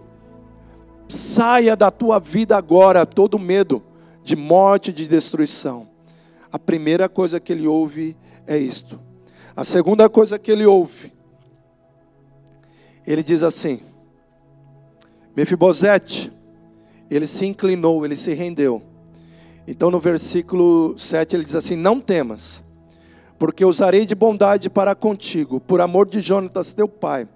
Saia 1.08 1.76
da 1.76 1.92
tua 1.92 2.20
vida 2.20 2.58
agora 2.58 3.06
todo 3.06 3.38
medo 3.38 3.84
de 4.24 4.36
morte, 4.36 4.92
de 4.92 5.08
destruição. 5.08 5.88
A 6.52 6.58
primeira 6.58 7.08
coisa 7.08 7.40
que 7.40 7.52
ele 7.52 7.68
ouve 7.68 8.18
é 8.48 8.58
isto. 8.58 9.00
A 9.56 9.64
segunda 9.64 10.10
coisa 10.10 10.40
que 10.40 10.52
ele 10.52 10.66
ouve, 10.66 11.14
ele 13.06 13.22
diz 13.22 13.44
assim: 13.44 13.82
Mefibosete, 15.36 16.32
ele 17.10 17.28
se 17.28 17.46
inclinou, 17.46 18.06
ele 18.06 18.16
se 18.16 18.34
rendeu. 18.34 18.82
Então 19.68 19.92
no 19.92 20.00
versículo 20.00 20.98
7 20.98 21.36
ele 21.36 21.44
diz 21.44 21.56
assim: 21.56 21.76
Não 21.76 22.00
temas, 22.00 22.64
porque 23.38 23.66
usarei 23.66 24.06
de 24.06 24.16
bondade 24.16 24.70
para 24.70 24.96
contigo, 24.96 25.60
por 25.60 25.82
amor 25.82 26.08
de 26.08 26.22
Jonatas 26.22 26.74
teu 26.74 26.88
pai, 26.88 27.28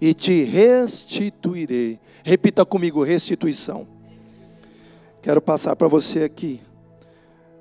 e 0.00 0.14
te 0.14 0.42
restituirei. 0.42 2.00
Repita 2.24 2.64
comigo: 2.64 3.02
restituição. 3.02 3.86
Quero 5.20 5.42
passar 5.42 5.76
para 5.76 5.88
você 5.88 6.22
aqui, 6.22 6.62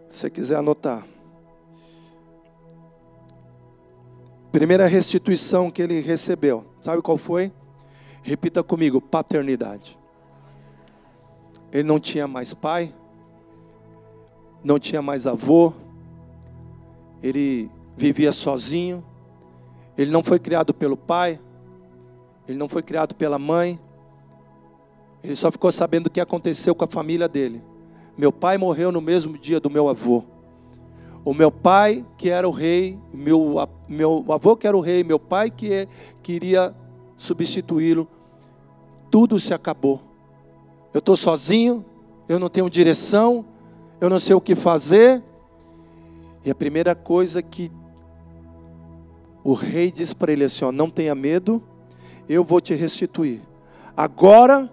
se 0.08 0.20
você 0.20 0.30
quiser 0.30 0.58
anotar. 0.58 1.06
Primeira 4.52 4.88
restituição 4.88 5.70
que 5.70 5.82
ele 5.82 6.00
recebeu, 6.00 6.65
sabe 6.82 7.02
qual 7.02 7.18
foi? 7.18 7.52
Repita 8.24 8.63
comigo: 8.63 9.02
paternidade. 9.02 10.00
Ele 11.75 11.83
não 11.83 11.99
tinha 11.99 12.25
mais 12.25 12.53
pai, 12.53 12.95
não 14.63 14.79
tinha 14.79 15.01
mais 15.01 15.27
avô, 15.27 15.73
ele 17.21 17.69
vivia 17.97 18.31
sozinho, 18.31 19.03
ele 19.97 20.09
não 20.09 20.23
foi 20.23 20.39
criado 20.39 20.73
pelo 20.73 20.95
pai, 20.95 21.38
ele 22.47 22.57
não 22.57 22.69
foi 22.69 22.81
criado 22.81 23.13
pela 23.13 23.38
mãe, 23.38 23.77
ele 25.21 25.35
só 25.35 25.51
ficou 25.51 25.69
sabendo 25.69 26.07
o 26.07 26.09
que 26.09 26.21
aconteceu 26.21 26.73
com 26.73 26.85
a 26.85 26.88
família 26.88 27.27
dele. 27.27 27.61
Meu 28.17 28.31
pai 28.31 28.57
morreu 28.57 28.89
no 28.89 29.01
mesmo 29.01 29.38
dia 29.38 29.59
do 29.59 29.69
meu 29.69 29.89
avô. 29.89 30.23
O 31.25 31.33
meu 31.33 31.51
pai, 31.51 32.05
que 32.17 32.29
era 32.29 32.47
o 32.47 32.51
rei, 32.51 32.97
meu, 33.13 33.67
meu 33.85 34.23
avô, 34.29 34.55
que 34.55 34.65
era 34.65 34.77
o 34.77 34.79
rei, 34.79 35.03
meu 35.03 35.19
pai, 35.19 35.51
que 35.51 35.73
é, 35.73 35.88
queria 36.23 36.73
substituí-lo, 37.17 38.07
tudo 39.11 39.38
se 39.38 39.53
acabou. 39.53 40.05
Eu 40.95 40.99
estou 40.99 41.17
sozinho, 41.17 41.84
eu 42.25 42.39
não 42.39 42.47
tenho 42.47 42.69
direção, 42.69 43.43
eu 43.99 44.10
não 44.10 44.17
sei 44.17 44.34
o 44.34 44.39
que 44.39 44.55
fazer. 44.55 45.21
E 46.45 46.49
a 46.49 46.55
primeira 46.55 46.95
coisa 46.95 47.41
que 47.41 47.69
o 49.43 49.51
rei 49.51 49.91
diz 49.91 50.13
para 50.13 50.31
ele 50.31 50.45
assim: 50.45 50.63
ó, 50.63 50.71
não 50.71 50.89
tenha 50.89 51.13
medo, 51.13 51.62
eu 52.29 52.45
vou 52.45 52.62
te 52.62 52.73
restituir. 52.73 53.41
Agora 53.97 54.71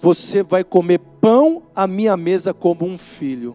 você 0.00 0.42
vai 0.42 0.64
comer 0.64 0.98
pão 1.20 1.62
à 1.76 1.86
minha 1.86 2.16
mesa 2.16 2.54
como 2.54 2.86
um 2.86 2.96
filho. 2.96 3.54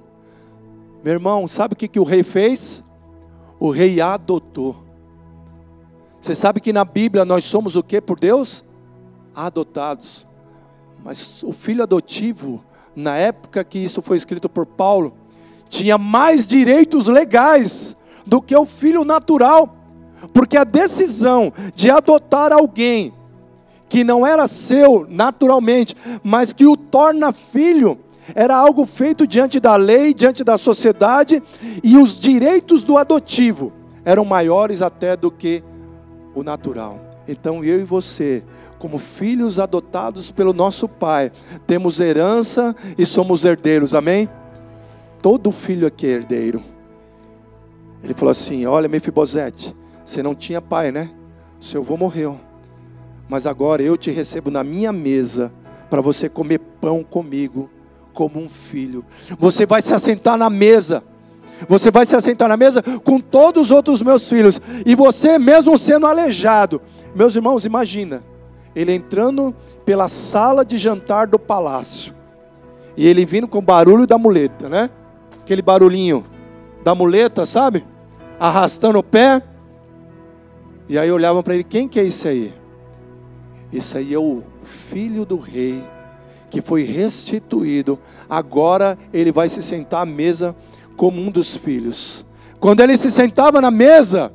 Meu 1.03 1.13
irmão, 1.13 1.47
sabe 1.47 1.73
o 1.73 1.75
que, 1.75 1.87
que 1.87 1.99
o 1.99 2.03
rei 2.03 2.21
fez? 2.21 2.83
O 3.59 3.71
rei 3.71 3.99
adotou. 3.99 4.75
Você 6.21 6.35
sabe 6.35 6.61
que 6.61 6.71
na 6.71 6.85
Bíblia 6.85 7.25
nós 7.25 7.45
somos 7.45 7.75
o 7.75 7.81
que 7.81 7.99
por 7.99 8.19
Deus? 8.19 8.63
Adotados. 9.33 10.27
Mas 11.03 11.43
o 11.43 11.51
filho 11.51 11.84
adotivo, 11.84 12.63
na 12.95 13.15
época 13.15 13.63
que 13.63 13.79
isso 13.79 14.01
foi 14.01 14.17
escrito 14.17 14.49
por 14.49 14.65
Paulo, 14.65 15.13
tinha 15.69 15.97
mais 15.97 16.45
direitos 16.47 17.08
legais 17.08 17.95
do 18.25 18.41
que 18.41 18.55
o 18.55 18.65
filho 18.65 19.03
natural, 19.03 19.75
porque 20.34 20.58
a 20.58 20.63
decisão 20.63 21.53
de 21.75 21.91
adotar 21.91 22.51
alguém 22.51 23.13
que 23.88 24.03
não 24.03 24.25
era 24.25 24.47
seu 24.47 25.05
naturalmente, 25.10 25.95
mas 26.23 26.51
que 26.51 26.65
o 26.65 26.75
torna 26.75 27.31
filho, 27.31 27.99
era 28.34 28.55
algo 28.55 28.86
feito 28.86 29.27
diante 29.27 29.60
da 29.60 29.75
lei, 29.75 30.13
diante 30.13 30.43
da 30.43 30.58
sociedade, 30.58 31.43
e 31.84 31.95
os 31.97 32.19
direitos 32.19 32.84
do 32.84 32.97
adotivo 32.97 33.71
eram 34.03 34.25
maiores 34.25 34.81
até 34.81 35.15
do 35.15 35.29
que 35.29 35.63
o 36.34 36.41
natural. 36.41 36.99
Então 37.27 37.63
eu 37.63 37.79
e 37.79 37.84
você 37.84 38.43
como 38.79 38.97
filhos 38.97 39.59
adotados 39.59 40.31
pelo 40.31 40.53
nosso 40.53 40.88
Pai, 40.88 41.31
temos 41.65 41.99
herança 41.99 42.75
e 42.97 43.05
somos 43.05 43.45
herdeiros, 43.45 43.93
amém? 43.93 44.29
Todo 45.21 45.51
filho 45.51 45.88
aqui 45.88 46.05
é 46.05 46.11
herdeiro. 46.11 46.61
Ele 48.03 48.13
falou 48.13 48.31
assim: 48.31 48.65
Olha, 48.65 48.88
Mefibosete, 48.88 49.75
você 50.03 50.21
não 50.21 50.35
tinha 50.35 50.61
pai, 50.61 50.91
né? 50.91 51.09
Seu 51.59 51.81
avô 51.81 51.97
morreu, 51.97 52.39
mas 53.27 53.47
agora 53.47 53.81
eu 53.81 53.97
te 53.97 54.11
recebo 54.11 54.51
na 54.51 54.63
minha 54.63 54.91
mesa 54.91 55.51
para 55.89 56.01
você 56.01 56.29
comer 56.29 56.59
pão 56.79 57.03
comigo, 57.03 57.69
como 58.13 58.39
um 58.39 58.47
filho. 58.47 59.03
Você 59.39 59.65
vai 59.65 59.81
se 59.81 59.93
assentar 59.93 60.38
na 60.38 60.49
mesa. 60.49 61.03
Você 61.67 61.89
vai 61.89 62.05
se 62.05 62.15
assentar 62.15 62.49
na 62.49 62.57
mesa 62.57 62.83
com 63.03 63.19
todos 63.19 63.63
os 63.63 63.71
outros 63.71 64.01
meus 64.01 64.29
filhos. 64.29 64.61
E 64.85 64.93
você, 64.93 65.39
mesmo 65.39 65.77
sendo 65.77 66.05
aleijado, 66.05 66.81
meus 67.15 67.35
irmãos, 67.35 67.65
imagina 67.65 68.21
ele 68.75 68.93
entrando 68.93 69.55
pela 69.85 70.07
sala 70.07 70.65
de 70.65 70.77
jantar 70.77 71.27
do 71.27 71.39
palácio. 71.39 72.13
E 72.97 73.07
ele 73.07 73.25
vindo 73.25 73.47
com 73.47 73.59
o 73.59 73.61
barulho 73.61 74.05
da 74.05 74.17
muleta, 74.17 74.69
né? 74.69 74.89
Aquele 75.41 75.61
barulhinho 75.61 76.25
da 76.83 76.93
muleta, 76.95 77.45
sabe? 77.45 77.85
arrastando 78.39 78.99
o 78.99 79.03
pé. 79.03 79.41
E 80.88 80.97
aí 80.97 81.11
olhavam 81.11 81.43
para 81.43 81.55
ele: 81.55 81.63
quem 81.63 81.88
que 81.88 81.99
é 81.99 82.05
esse 82.05 82.27
aí? 82.27 82.53
Esse 83.71 83.97
aí 83.97 84.13
é 84.13 84.19
o 84.19 84.43
filho 84.63 85.25
do 85.25 85.38
rei 85.38 85.83
que 86.49 86.61
foi 86.61 86.83
restituído. 86.83 87.99
Agora 88.29 88.97
ele 89.11 89.31
vai 89.31 89.49
se 89.49 89.61
sentar 89.61 90.03
à 90.03 90.05
mesa 90.05 90.55
como 90.95 91.19
um 91.19 91.29
dos 91.29 91.55
filhos. 91.55 92.25
Quando 92.59 92.79
ele 92.79 92.95
se 92.95 93.11
sentava 93.11 93.59
na 93.59 93.69
mesa, 93.69 94.31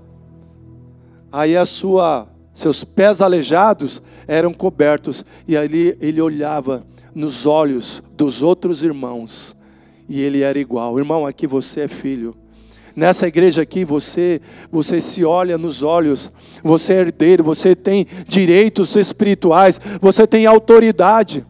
aí 1.33 1.57
a 1.57 1.65
sua 1.65 2.29
seus 2.61 2.85
pés 2.85 3.23
aleijados 3.23 4.03
eram 4.29 4.53
cobertos 4.53 5.25
e 5.49 5.57
ali 5.57 5.97
ele 5.99 6.21
olhava 6.21 6.85
nos 7.15 7.47
olhos 7.47 8.03
dos 8.13 8.43
outros 8.43 8.85
irmãos 8.85 9.57
e 10.07 10.21
ele 10.21 10.43
era 10.43 10.59
igual. 10.59 10.99
Irmão, 10.99 11.27
aqui 11.27 11.47
você 11.47 11.83
é 11.83 11.89
filho. 11.89 12.37
Nessa 12.95 13.27
igreja 13.27 13.63
aqui 13.63 13.83
você 13.83 14.43
você 14.71 15.01
se 15.01 15.25
olha 15.25 15.57
nos 15.57 15.83
olhos, 15.83 16.31
você 16.63 16.93
é 16.93 17.01
herdeiro, 17.01 17.43
você 17.43 17.75
tem 17.75 18.07
direitos 18.29 18.95
espirituais, 18.95 19.81
você 19.99 20.27
tem 20.27 20.45
autoridade. 20.45 21.47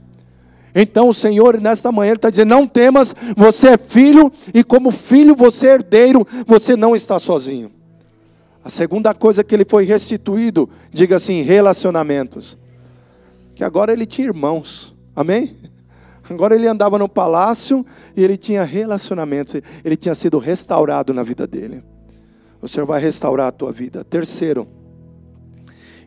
Então 0.72 1.08
o 1.08 1.14
Senhor 1.14 1.60
nesta 1.60 1.90
manhã 1.90 2.12
está 2.12 2.30
dizendo: 2.30 2.50
não 2.50 2.68
temas, 2.68 3.16
você 3.36 3.70
é 3.70 3.78
filho, 3.78 4.30
e 4.54 4.62
como 4.62 4.92
filho 4.92 5.34
você 5.34 5.66
é 5.66 5.74
herdeiro, 5.74 6.24
você 6.46 6.76
não 6.76 6.94
está 6.94 7.18
sozinho. 7.18 7.79
A 8.62 8.68
segunda 8.68 9.14
coisa 9.14 9.42
que 9.42 9.54
ele 9.54 9.64
foi 9.64 9.84
restituído, 9.84 10.68
diga 10.92 11.16
assim, 11.16 11.42
relacionamentos. 11.42 12.58
Que 13.54 13.64
agora 13.64 13.92
ele 13.92 14.06
tinha 14.06 14.28
irmãos, 14.28 14.94
amém? 15.14 15.56
Agora 16.28 16.54
ele 16.54 16.68
andava 16.68 16.98
no 16.98 17.08
palácio 17.08 17.84
e 18.16 18.22
ele 18.22 18.36
tinha 18.36 18.62
relacionamentos, 18.62 19.60
ele 19.84 19.96
tinha 19.96 20.14
sido 20.14 20.38
restaurado 20.38 21.12
na 21.12 21.22
vida 21.22 21.46
dele. 21.46 21.82
O 22.62 22.68
Senhor 22.68 22.86
vai 22.86 23.00
restaurar 23.00 23.48
a 23.48 23.52
tua 23.52 23.72
vida. 23.72 24.04
Terceiro, 24.04 24.68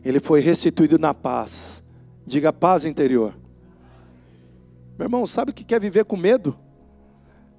ele 0.04 0.20
foi 0.20 0.40
restituído 0.40 0.98
na 0.98 1.12
paz. 1.12 1.82
Diga 2.26 2.52
paz 2.52 2.84
interior. 2.84 3.34
Meu 4.98 5.06
irmão, 5.06 5.26
sabe 5.26 5.50
o 5.50 5.54
que 5.54 5.64
quer 5.64 5.80
viver 5.80 6.04
com 6.04 6.16
medo? 6.16 6.56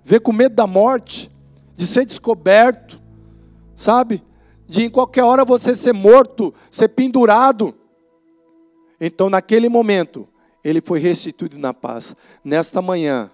Ver 0.04 0.22
com 0.22 0.32
medo 0.32 0.56
da 0.56 0.66
morte, 0.66 1.30
de 1.76 1.86
ser 1.86 2.06
descoberto, 2.06 3.02
sabe? 3.76 4.24
De 4.68 4.84
em 4.84 4.90
qualquer 4.90 5.24
hora 5.24 5.46
você 5.46 5.76
ser 5.76 5.94
morto, 5.94 6.54
ser 6.70 6.90
pendurado. 6.90 7.74
Então, 9.00 9.30
naquele 9.30 9.70
momento, 9.70 10.28
ele 10.64 10.82
foi 10.82 11.00
restituído 11.00 11.58
na 11.60 11.74
paz. 11.74 12.16
Nesta 12.44 12.82
manhã, 12.82 13.30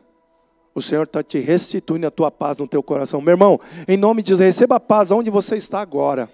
o 0.73 0.81
Senhor 0.81 1.03
está 1.03 1.23
te 1.23 1.39
restituindo 1.39 2.07
a 2.07 2.11
tua 2.11 2.31
paz 2.31 2.57
no 2.57 2.67
teu 2.67 2.81
coração. 2.81 3.21
Meu 3.21 3.33
irmão, 3.33 3.59
em 3.87 3.97
nome 3.97 4.21
de 4.21 4.29
Jesus, 4.29 4.45
receba 4.45 4.75
a 4.75 4.79
paz 4.79 5.11
onde 5.11 5.29
você 5.29 5.55
está 5.55 5.79
agora. 5.81 6.31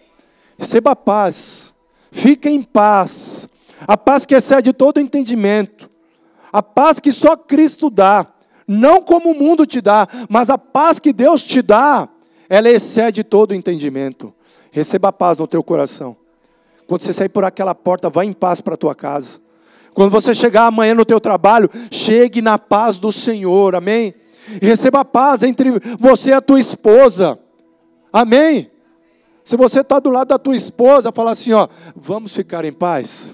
Receba 0.58 0.92
a 0.92 0.96
paz. 0.96 1.74
Fique 2.12 2.50
em 2.50 2.64
paz. 2.64 3.48
A 3.88 3.96
paz 3.98 4.26
que 4.26 4.34
excede 4.34 4.74
todo 4.74 5.00
entendimento. 5.00 5.90
A 6.52 6.64
paz 6.64 7.00
que 7.00 7.12
só 7.12 7.36
Cristo 7.36 7.90
dá, 7.90 8.26
não 8.68 9.02
como 9.02 9.32
o 9.32 9.36
mundo 9.38 9.66
te 9.66 9.82
dá, 9.82 10.08
mas 10.30 10.50
a 10.50 10.58
paz 10.58 11.00
que 11.00 11.14
Deus 11.14 11.44
te 11.44 11.62
dá, 11.62 12.10
ela 12.50 12.70
excede 12.70 13.24
todo 13.24 13.54
entendimento. 13.54 14.34
Receba 14.72 15.12
paz 15.12 15.40
no 15.40 15.48
teu 15.48 15.64
coração. 15.64 16.16
Quando 16.88 17.02
você 17.02 17.12
sair 17.12 17.30
por 17.30 17.44
aquela 17.44 17.76
porta, 17.76 18.10
vá 18.10 18.24
em 18.24 18.34
paz 18.34 18.62
para 18.62 18.76
a 18.76 18.78
tua 18.78 18.96
casa. 18.96 19.40
Quando 19.94 20.12
você 20.12 20.34
chegar 20.36 20.68
amanhã 20.68 20.94
no 20.94 21.06
teu 21.06 21.20
trabalho, 21.20 21.70
chegue 21.92 22.42
na 22.42 22.58
paz 22.58 22.98
do 22.98 23.12
Senhor, 23.12 23.76
amém? 23.76 24.14
Receba 24.62 25.04
paz 25.04 25.44
entre 25.44 25.72
você 26.00 26.30
e 26.30 26.34
a 26.34 26.40
tua 26.40 26.60
esposa, 26.60 27.38
amém? 28.14 28.72
Se 29.44 29.58
você 29.58 29.82
está 29.82 30.00
do 30.00 30.10
lado 30.10 30.30
da 30.30 30.38
tua 30.38 30.56
esposa, 30.56 31.12
fala 31.12 31.32
assim, 31.32 31.52
ó, 31.54 31.68
vamos 31.96 32.34
ficar 32.34 32.64
em 32.64 32.72
paz. 32.72 33.32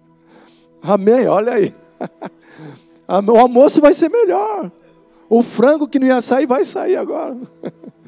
amém, 0.82 1.26
olha 1.26 1.54
aí. 1.54 1.74
O 3.06 3.38
almoço 3.38 3.82
vai 3.82 3.92
ser 3.92 4.08
melhor. 4.08 4.72
O 5.28 5.42
frango 5.42 5.86
que 5.86 5.98
não 5.98 6.06
ia 6.06 6.22
sair 6.22 6.46
vai 6.46 6.64
sair 6.64 6.96
agora. 6.96 7.36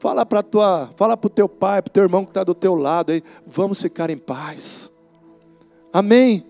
Fala 0.00 0.24
para 0.24 0.44
tua, 0.44 0.90
fala 0.96 1.16
para 1.16 1.26
o 1.26 1.30
teu 1.30 1.48
pai, 1.48 1.82
para 1.82 1.90
o 1.90 1.92
teu 1.92 2.04
irmão 2.04 2.24
que 2.24 2.30
está 2.30 2.44
do 2.44 2.54
teu 2.54 2.76
lado 2.76 3.10
aí, 3.10 3.22
vamos 3.44 3.82
ficar 3.82 4.10
em 4.10 4.16
paz. 4.16 4.92
Amém. 5.92 6.46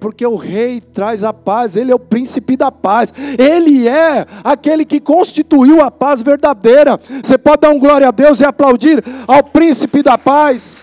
Porque 0.00 0.26
o 0.26 0.34
rei 0.34 0.80
traz 0.80 1.22
a 1.22 1.32
paz, 1.32 1.76
ele 1.76 1.92
é 1.92 1.94
o 1.94 2.00
príncipe 2.00 2.56
da 2.56 2.72
paz, 2.72 3.12
ele 3.38 3.86
é 3.88 4.26
aquele 4.42 4.84
que 4.84 4.98
constituiu 4.98 5.82
a 5.82 5.90
paz 5.90 6.20
verdadeira. 6.20 6.98
Você 7.22 7.38
pode 7.38 7.60
dar 7.60 7.70
um 7.70 7.78
glória 7.78 8.08
a 8.08 8.12
Deus 8.12 8.40
e 8.40 8.44
aplaudir 8.44 9.04
ao 9.26 9.42
príncipe 9.42 10.02
da 10.02 10.18
paz, 10.18 10.82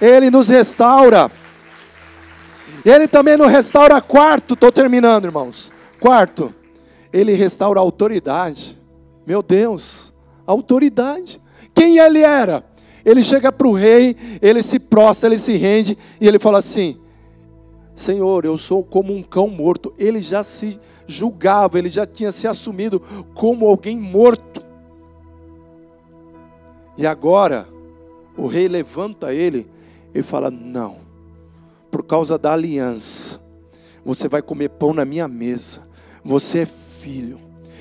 ele 0.00 0.30
nos 0.30 0.48
restaura. 0.48 1.30
Ele 2.84 3.08
também 3.08 3.36
não 3.36 3.46
restaura 3.46 4.00
quarto, 4.00 4.54
estou 4.54 4.70
terminando, 4.72 5.24
irmãos. 5.24 5.72
Quarto, 6.00 6.54
ele 7.10 7.32
restaura 7.32 7.80
a 7.80 7.82
autoridade. 7.82 8.76
Meu 9.26 9.42
Deus, 9.42 10.11
autoridade. 10.46 11.40
Quem 11.74 11.98
ele 11.98 12.20
era? 12.20 12.64
Ele 13.04 13.22
chega 13.22 13.50
para 13.50 13.66
o 13.66 13.72
rei, 13.72 14.16
ele 14.40 14.62
se 14.62 14.78
prostra, 14.78 15.28
ele 15.28 15.38
se 15.38 15.54
rende 15.56 15.98
e 16.20 16.28
ele 16.28 16.38
fala 16.38 16.58
assim: 16.58 16.98
Senhor, 17.94 18.44
eu 18.44 18.56
sou 18.56 18.82
como 18.82 19.14
um 19.14 19.22
cão 19.22 19.48
morto. 19.48 19.92
Ele 19.98 20.22
já 20.22 20.42
se 20.42 20.78
julgava, 21.06 21.78
ele 21.78 21.88
já 21.88 22.06
tinha 22.06 22.30
se 22.30 22.46
assumido 22.46 23.00
como 23.34 23.66
alguém 23.66 23.98
morto. 23.98 24.62
E 26.96 27.06
agora, 27.06 27.66
o 28.36 28.46
rei 28.46 28.68
levanta 28.68 29.34
ele 29.34 29.68
e 30.14 30.22
fala: 30.22 30.50
Não, 30.50 30.98
por 31.90 32.04
causa 32.04 32.38
da 32.38 32.52
aliança. 32.52 33.40
Você 34.04 34.28
vai 34.28 34.42
comer 34.42 34.70
pão 34.70 34.92
na 34.92 35.04
minha 35.04 35.28
mesa. 35.28 35.82
Você 36.24 36.60
é 36.60 36.66
filho. 36.66 37.38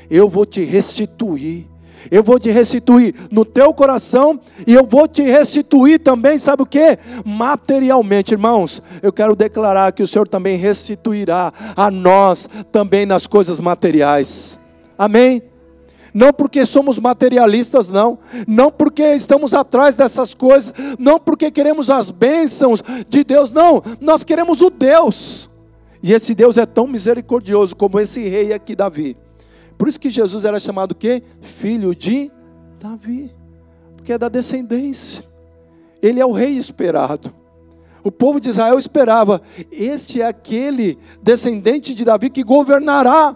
Eu 0.10 0.28
vou 0.30 0.45
te 0.45 0.63
restituir. 0.63 1.67
Eu 2.10 2.24
vou 2.24 2.40
te 2.40 2.50
restituir 2.50 3.14
no 3.30 3.46
teu 3.46 3.74
coração 3.74 4.40
e 4.66 4.74
eu 4.74 4.86
vou 4.86 5.08
te 5.08 5.22
restituir 5.22 6.00
também, 6.00 6.38
sabe 6.38 6.64
o 6.64 6.66
que? 6.66 6.98
Materialmente, 7.26 8.34
irmãos. 8.34 8.82
Eu 9.02 9.12
quero 9.12 9.36
declarar 9.36 9.92
que 9.92 10.04
o 10.04 10.08
Senhor 10.08 10.28
também 10.28 10.58
restituirá 10.58 11.54
a 11.76 11.92
nós 11.92 12.48
também 12.72 13.06
nas 13.06 13.28
coisas 13.28 13.60
materiais. 13.60 14.60
Amém? 14.98 15.44
não 16.14 16.34
porque 16.34 16.66
somos 16.66 17.00
materialistas, 17.00 17.88
não, 17.88 18.20
não 18.48 18.70
porque 18.70 19.04
estamos 19.16 19.54
atrás 19.54 19.96
dessas 19.96 20.34
coisas, 20.34 20.74
não 21.00 21.20
porque 21.20 21.50
queremos 21.50 21.90
as 21.90 22.12
bênçãos 22.12 22.84
de 23.08 23.24
Deus, 23.24 23.52
não, 23.52 23.82
nós 24.00 24.24
queremos 24.24 24.62
o 24.62 24.70
Deus, 24.70 25.50
e 26.04 26.14
esse 26.14 26.34
Deus 26.34 26.58
é 26.58 26.66
tão 26.66 26.88
misericordioso 26.88 27.76
como 27.76 28.00
esse 28.00 28.28
rei 28.28 28.52
aqui, 28.54 28.76
Davi. 28.76 29.16
Por 29.82 29.88
isso 29.88 30.00
que 30.00 30.12
Jesus 30.12 30.46
era 30.46 30.60
chamado 30.60 30.94
que 30.94 31.24
filho 31.41 31.96
de 31.96 32.32
Davi, 32.80 33.34
porque 33.98 34.13
é 34.13 34.17
da 34.20 34.30
descendência. 34.30 35.26
Ele 36.00 36.20
é 36.20 36.26
o 36.26 36.32
rei 36.32 36.56
esperado. 36.56 37.34
O 38.04 38.12
povo 38.12 38.39
de 38.39 38.50
Israel 38.50 38.78
esperava, 38.78 39.41
este 39.72 40.22
é 40.22 40.28
aquele 40.28 41.00
descendente 41.24 41.96
de 41.96 42.06
Davi 42.06 42.30
que 42.30 42.44
governará. 42.44 43.36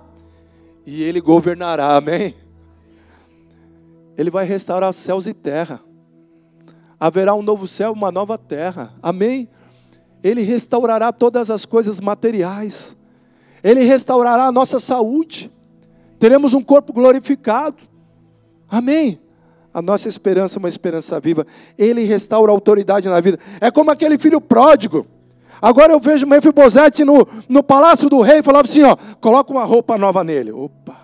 E 0.85 1.01
ele 1.01 1.19
governará, 1.19 1.95
amém? 1.95 2.35
Ele 4.15 4.29
vai 4.29 4.45
restaurar 4.45 4.93
céus 4.93 5.25
e 5.25 5.33
terra. 5.33 5.81
Haverá 6.99 7.33
um 7.33 7.41
novo 7.41 7.67
céu, 7.67 7.91
uma 7.91 8.11
nova 8.11 8.37
terra. 8.37 8.93
Amém? 9.01 9.49
Ele 10.23 10.43
restaurará 10.43 11.11
todas 11.11 11.49
as 11.49 11.65
coisas 11.65 11.99
materiais. 11.99 12.95
Ele 13.63 13.83
restaurará 13.83 14.45
a 14.45 14.51
nossa 14.51 14.79
saúde. 14.79 15.54
Teremos 16.19 16.53
um 16.53 16.61
corpo 16.61 16.93
glorificado. 16.93 17.77
Amém? 18.69 19.19
A 19.73 19.81
nossa 19.81 20.07
esperança 20.07 20.57
é 20.57 20.59
uma 20.59 20.69
esperança 20.69 21.19
viva. 21.19 21.45
Ele 21.77 22.03
restaura 22.03 22.51
a 22.51 22.55
autoridade 22.55 23.09
na 23.09 23.19
vida. 23.19 23.37
É 23.59 23.69
como 23.69 23.91
aquele 23.91 24.17
filho 24.17 24.39
pródigo. 24.39 25.05
Agora 25.61 25.91
eu 25.91 25.99
vejo 25.99 26.27
Mefibosete 26.27 27.03
no, 27.03 27.27
no 27.49 27.63
palácio 27.63 28.09
do 28.09 28.21
rei 28.21 28.39
e 28.39 28.43
falava 28.43 28.65
assim: 28.65 28.83
ó, 28.83 28.95
coloca 29.19 29.51
uma 29.51 29.63
roupa 29.63 29.97
nova 29.97 30.23
nele. 30.23 30.51
Opa! 30.51 30.95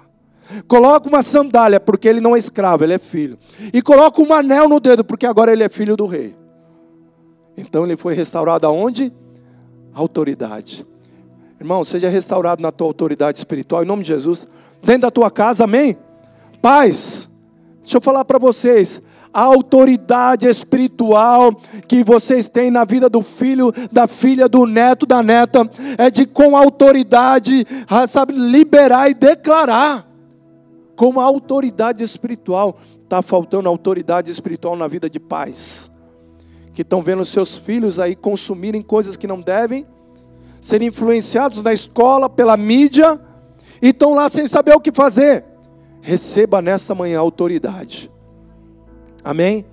Coloca 0.67 1.07
uma 1.07 1.23
sandália, 1.23 1.79
porque 1.79 2.07
ele 2.07 2.19
não 2.19 2.35
é 2.35 2.39
escravo, 2.39 2.83
ele 2.83 2.93
é 2.93 2.99
filho. 2.99 3.37
E 3.73 3.81
coloca 3.81 4.21
um 4.21 4.33
anel 4.33 4.67
no 4.67 4.79
dedo, 4.79 5.03
porque 5.03 5.25
agora 5.25 5.51
ele 5.51 5.63
é 5.63 5.69
filho 5.69 5.95
do 5.95 6.05
rei. 6.05 6.35
Então 7.57 7.85
ele 7.85 7.95
foi 7.95 8.13
restaurado 8.13 8.67
aonde? 8.67 9.13
Autoridade. 9.93 10.85
Irmão, 11.59 11.83
seja 11.83 12.09
restaurado 12.09 12.61
na 12.61 12.71
tua 12.71 12.87
autoridade 12.87 13.37
espiritual, 13.37 13.83
em 13.83 13.85
nome 13.85 14.01
de 14.01 14.09
Jesus. 14.09 14.47
Dentro 14.83 15.01
da 15.01 15.11
tua 15.11 15.29
casa, 15.29 15.63
amém? 15.65 15.97
Paz. 16.61 17.29
Deixa 17.81 17.97
eu 17.97 18.01
falar 18.01 18.25
para 18.25 18.39
vocês. 18.39 19.01
A 19.33 19.41
autoridade 19.41 20.45
espiritual 20.47 21.53
que 21.87 22.03
vocês 22.03 22.49
têm 22.49 22.69
na 22.69 22.83
vida 22.83 23.09
do 23.09 23.21
filho, 23.21 23.71
da 23.91 24.05
filha, 24.05 24.49
do 24.49 24.65
neto, 24.65 25.05
da 25.05 25.23
neta, 25.23 25.69
é 25.97 26.09
de 26.09 26.25
com 26.25 26.55
autoridade, 26.57 27.65
sabe, 28.09 28.33
liberar 28.33 29.09
e 29.09 29.13
declarar 29.13 30.05
como 30.97 31.21
a 31.21 31.23
autoridade 31.23 32.03
espiritual. 32.03 32.77
Está 33.03 33.21
faltando 33.21 33.69
autoridade 33.69 34.29
espiritual 34.29 34.75
na 34.75 34.87
vida 34.87 35.09
de 35.09 35.19
pais, 35.19 35.89
que 36.73 36.81
estão 36.81 37.01
vendo 37.01 37.25
seus 37.25 37.57
filhos 37.57 37.99
aí 37.99 38.15
consumirem 38.15 38.81
coisas 38.81 39.15
que 39.15 39.27
não 39.27 39.39
devem, 39.39 39.85
serem 40.59 40.89
influenciados 40.89 41.61
na 41.61 41.73
escola, 41.73 42.29
pela 42.29 42.55
mídia, 42.57 43.19
e 43.81 43.89
estão 43.89 44.13
lá 44.13 44.29
sem 44.29 44.47
saber 44.47 44.75
o 44.75 44.79
que 44.79 44.91
fazer. 44.91 45.43
Receba 46.01 46.61
nesta 46.61 46.93
manhã 46.95 47.19
autoridade. 47.19 48.11
Amém? 49.23 49.65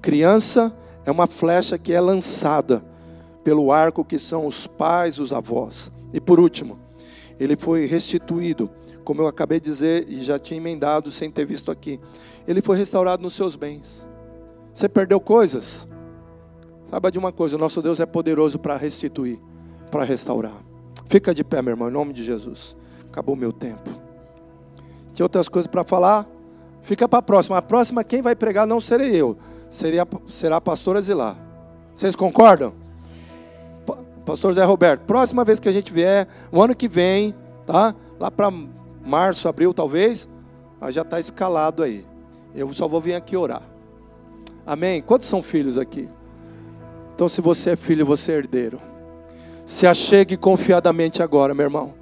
Criança 0.00 0.76
é 1.04 1.10
uma 1.10 1.26
flecha 1.26 1.78
que 1.78 1.92
é 1.92 2.00
lançada 2.00 2.84
pelo 3.42 3.70
arco 3.70 4.04
que 4.04 4.18
são 4.18 4.46
os 4.46 4.66
pais, 4.66 5.18
os 5.18 5.32
avós. 5.32 5.90
E 6.12 6.20
por 6.20 6.40
último, 6.40 6.78
ele 7.38 7.56
foi 7.56 7.86
restituído, 7.86 8.70
como 9.04 9.22
eu 9.22 9.28
acabei 9.28 9.60
de 9.60 9.70
dizer 9.70 10.06
e 10.08 10.22
já 10.22 10.38
tinha 10.38 10.58
emendado 10.58 11.10
sem 11.10 11.30
ter 11.30 11.46
visto 11.46 11.70
aqui. 11.70 12.00
Ele 12.46 12.60
foi 12.60 12.76
restaurado 12.76 13.22
nos 13.22 13.34
seus 13.34 13.54
bens. 13.54 14.06
Você 14.72 14.88
perdeu 14.88 15.20
coisas? 15.20 15.86
Saiba 16.90 17.10
de 17.10 17.18
uma 17.18 17.32
coisa: 17.32 17.56
o 17.56 17.58
nosso 17.58 17.82
Deus 17.82 18.00
é 18.00 18.06
poderoso 18.06 18.58
para 18.58 18.76
restituir, 18.76 19.38
para 19.90 20.04
restaurar. 20.04 20.64
Fica 21.08 21.34
de 21.34 21.44
pé, 21.44 21.62
meu 21.62 21.72
irmão, 21.72 21.88
em 21.88 21.92
nome 21.92 22.12
de 22.12 22.24
Jesus. 22.24 22.76
Acabou 23.10 23.36
meu 23.36 23.52
tempo. 23.52 23.90
Tinha 25.12 25.24
outras 25.24 25.48
coisas 25.48 25.66
para 25.66 25.84
falar? 25.84 26.26
Fica 26.82 27.08
para 27.08 27.18
a 27.18 27.22
próxima. 27.22 27.56
A 27.58 27.62
próxima, 27.62 28.04
quem 28.04 28.22
vai 28.22 28.36
pregar 28.36 28.66
não 28.66 28.80
serei 28.80 29.14
eu, 29.14 29.36
seria, 29.70 30.06
será 30.28 30.56
a 30.56 30.60
pastora 30.60 31.00
Zilá. 31.00 31.36
Vocês 31.94 32.14
concordam? 32.14 32.72
Pastor 34.24 34.52
Zé 34.52 34.64
Roberto, 34.64 35.02
próxima 35.02 35.44
vez 35.44 35.60
que 35.60 35.68
a 35.68 35.72
gente 35.72 35.92
vier, 35.92 36.26
o 36.50 36.60
ano 36.60 36.74
que 36.74 36.88
vem, 36.88 37.32
tá? 37.64 37.94
Lá 38.18 38.28
para 38.28 38.52
março, 39.04 39.48
abril 39.48 39.72
talvez, 39.72 40.28
já 40.90 41.02
está 41.02 41.20
escalado 41.20 41.82
aí. 41.82 42.04
Eu 42.54 42.72
só 42.72 42.88
vou 42.88 43.00
vir 43.00 43.14
aqui 43.14 43.36
orar. 43.36 43.62
Amém? 44.66 45.00
Quantos 45.00 45.28
são 45.28 45.42
filhos 45.42 45.78
aqui? 45.78 46.08
Então, 47.14 47.28
se 47.28 47.40
você 47.40 47.70
é 47.70 47.76
filho, 47.76 48.04
você 48.04 48.32
é 48.32 48.36
herdeiro. 48.36 48.80
Se 49.64 49.86
achegue 49.86 50.36
confiadamente 50.36 51.22
agora, 51.22 51.54
meu 51.54 51.64
irmão. 51.64 51.94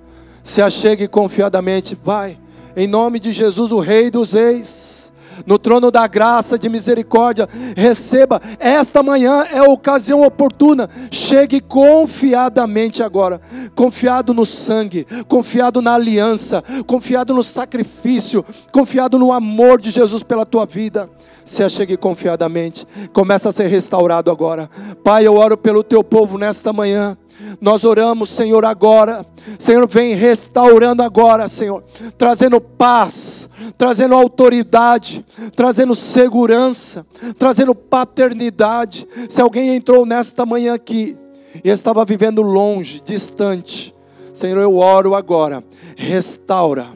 Se 0.44 0.62
achegue 0.62 1.08
confiadamente, 1.08 1.98
vai. 2.04 2.38
Em 2.76 2.86
nome 2.86 3.18
de 3.18 3.32
Jesus, 3.32 3.72
o 3.72 3.80
Rei 3.80 4.10
dos 4.10 4.34
Reis 4.34 5.04
no 5.46 5.58
trono 5.58 5.90
da 5.90 6.06
graça, 6.06 6.58
de 6.58 6.68
misericórdia, 6.68 7.48
receba. 7.76 8.40
Esta 8.58 9.02
manhã 9.02 9.44
é 9.50 9.58
a 9.58 9.64
ocasião 9.64 10.22
oportuna. 10.22 10.88
Chegue 11.10 11.60
confiadamente 11.60 13.02
agora, 13.02 13.40
confiado 13.74 14.32
no 14.32 14.46
sangue, 14.46 15.06
confiado 15.26 15.80
na 15.82 15.94
aliança, 15.94 16.62
confiado 16.86 17.34
no 17.34 17.42
sacrifício, 17.42 18.44
confiado 18.70 19.18
no 19.18 19.32
amor 19.32 19.80
de 19.80 19.90
Jesus 19.90 20.22
pela 20.22 20.46
tua 20.46 20.66
vida. 20.66 21.10
Se 21.44 21.62
achegue 21.62 21.96
confiadamente, 21.96 22.86
começa 23.12 23.50
a 23.50 23.52
ser 23.52 23.66
restaurado 23.66 24.30
agora. 24.30 24.68
Pai, 25.02 25.26
eu 25.26 25.34
oro 25.34 25.58
pelo 25.58 25.82
teu 25.82 26.02
povo 26.02 26.38
nesta 26.38 26.72
manhã. 26.72 27.16
Nós 27.60 27.84
oramos, 27.84 28.30
Senhor, 28.30 28.64
agora. 28.64 29.24
Senhor, 29.58 29.86
vem 29.86 30.14
restaurando 30.14 31.02
agora, 31.02 31.48
Senhor, 31.48 31.82
trazendo 32.16 32.60
paz, 32.60 33.48
trazendo 33.76 34.14
autoridade, 34.14 35.24
trazendo 35.54 35.94
segurança, 35.94 37.06
trazendo 37.38 37.74
paternidade. 37.74 39.06
Se 39.28 39.40
alguém 39.40 39.74
entrou 39.74 40.06
nesta 40.06 40.46
manhã 40.46 40.74
aqui 40.74 41.16
e 41.62 41.68
estava 41.68 42.04
vivendo 42.04 42.42
longe, 42.42 43.02
distante, 43.04 43.94
Senhor, 44.32 44.58
eu 44.58 44.76
oro 44.76 45.14
agora. 45.14 45.62
Restaura, 45.96 46.86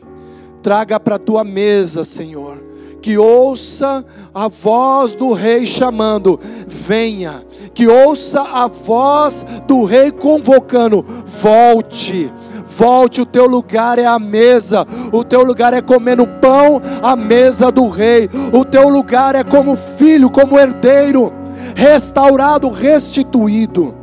traga 0.62 0.98
para 0.98 1.16
a 1.16 1.20
tua 1.20 1.44
mesa, 1.44 2.04
Senhor 2.04 2.67
que 3.08 3.16
ouça 3.16 4.04
a 4.34 4.48
voz 4.48 5.14
do 5.14 5.32
rei 5.32 5.64
chamando: 5.64 6.38
venha, 6.66 7.42
que 7.72 7.88
ouça 7.88 8.42
a 8.42 8.66
voz 8.66 9.46
do 9.66 9.86
rei 9.86 10.10
convocando: 10.10 11.02
volte. 11.26 12.30
Volte, 12.66 13.22
o 13.22 13.26
teu 13.26 13.46
lugar 13.46 13.98
é 13.98 14.04
a 14.04 14.18
mesa, 14.18 14.86
o 15.10 15.24
teu 15.24 15.42
lugar 15.42 15.72
é 15.72 15.80
comendo 15.80 16.26
pão 16.26 16.82
à 17.02 17.16
mesa 17.16 17.72
do 17.72 17.88
rei, 17.88 18.28
o 18.52 18.62
teu 18.62 18.90
lugar 18.90 19.34
é 19.34 19.42
como 19.42 19.74
filho, 19.74 20.28
como 20.28 20.58
herdeiro, 20.58 21.32
restaurado, 21.74 22.68
restituído. 22.68 23.94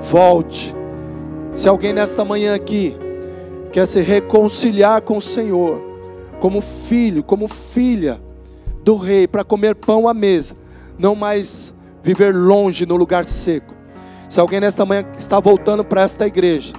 Volte. 0.00 0.74
Se 1.52 1.68
alguém 1.68 1.92
nesta 1.92 2.24
manhã 2.24 2.56
aqui 2.56 2.96
quer 3.70 3.86
se 3.86 4.00
reconciliar 4.00 5.00
com 5.02 5.18
o 5.18 5.22
Senhor, 5.22 5.80
como 6.40 6.60
filho, 6.60 7.22
como 7.22 7.46
filha, 7.46 8.18
do 8.88 8.96
rei 8.96 9.28
para 9.28 9.44
comer 9.44 9.74
pão 9.74 10.08
à 10.08 10.14
mesa, 10.14 10.56
não 10.98 11.14
mais 11.14 11.74
viver 12.02 12.34
longe 12.34 12.86
no 12.86 12.96
lugar 12.96 13.26
seco. 13.26 13.74
Se 14.30 14.40
alguém 14.40 14.60
nesta 14.60 14.86
manhã 14.86 15.04
está 15.18 15.38
voltando 15.38 15.84
para 15.84 16.00
esta 16.00 16.26
igreja, 16.26 16.72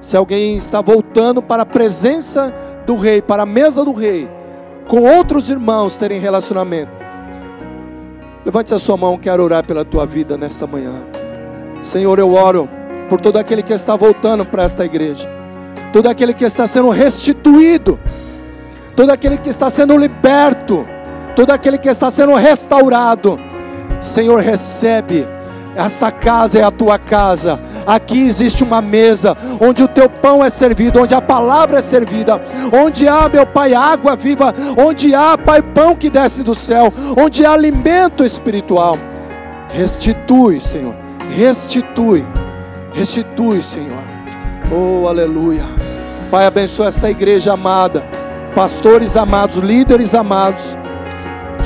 se 0.00 0.16
alguém 0.16 0.56
está 0.56 0.80
voltando 0.80 1.42
para 1.42 1.64
a 1.64 1.66
presença 1.66 2.54
do 2.86 2.96
rei, 2.96 3.20
para 3.20 3.42
a 3.42 3.46
mesa 3.46 3.84
do 3.84 3.92
rei, 3.92 4.30
com 4.88 5.02
outros 5.02 5.50
irmãos 5.50 5.94
terem 5.98 6.18
relacionamento, 6.18 6.90
levante 8.46 8.72
a 8.72 8.78
sua 8.78 8.96
mão, 8.96 9.18
quero 9.18 9.44
orar 9.44 9.66
pela 9.66 9.84
tua 9.84 10.06
vida 10.06 10.38
nesta 10.38 10.66
manhã. 10.66 11.04
Senhor, 11.82 12.18
eu 12.18 12.32
oro 12.32 12.66
por 13.10 13.20
todo 13.20 13.36
aquele 13.36 13.62
que 13.62 13.74
está 13.74 13.94
voltando 13.94 14.46
para 14.46 14.62
esta 14.62 14.86
igreja, 14.86 15.28
todo 15.92 16.06
aquele 16.08 16.32
que 16.32 16.46
está 16.46 16.66
sendo 16.66 16.88
restituído, 16.88 18.00
todo 18.96 19.10
aquele 19.10 19.36
que 19.36 19.50
está 19.50 19.68
sendo 19.68 19.98
liberto 19.98 20.86
todo 21.32 21.50
aquele 21.50 21.78
que 21.78 21.88
está 21.88 22.10
sendo 22.10 22.34
restaurado. 22.34 23.38
Senhor, 24.00 24.40
recebe. 24.40 25.26
Esta 25.74 26.10
casa 26.10 26.58
é 26.58 26.62
a 26.62 26.70
tua 26.70 26.98
casa. 26.98 27.58
Aqui 27.86 28.26
existe 28.26 28.62
uma 28.62 28.80
mesa 28.80 29.36
onde 29.60 29.82
o 29.82 29.88
teu 29.88 30.08
pão 30.08 30.44
é 30.44 30.50
servido, 30.50 31.00
onde 31.00 31.14
a 31.14 31.20
palavra 31.20 31.78
é 31.78 31.82
servida, 31.82 32.40
onde 32.72 33.08
há, 33.08 33.28
meu 33.28 33.46
Pai, 33.46 33.74
água 33.74 34.14
viva, 34.14 34.54
onde 34.76 35.14
há, 35.14 35.36
Pai, 35.36 35.62
pão 35.62 35.96
que 35.96 36.10
desce 36.10 36.42
do 36.42 36.54
céu, 36.54 36.92
onde 37.16 37.44
há 37.44 37.52
alimento 37.52 38.24
espiritual. 38.24 38.96
Restitui, 39.72 40.60
Senhor. 40.60 40.94
Restitui. 41.34 42.24
Restitui, 42.92 43.62
Senhor. 43.62 44.02
Oh, 44.70 45.08
aleluia. 45.08 45.64
Pai, 46.30 46.46
abençoa 46.46 46.88
esta 46.88 47.10
igreja 47.10 47.54
amada, 47.54 48.04
pastores 48.54 49.16
amados, 49.16 49.58
líderes 49.58 50.14
amados 50.14 50.76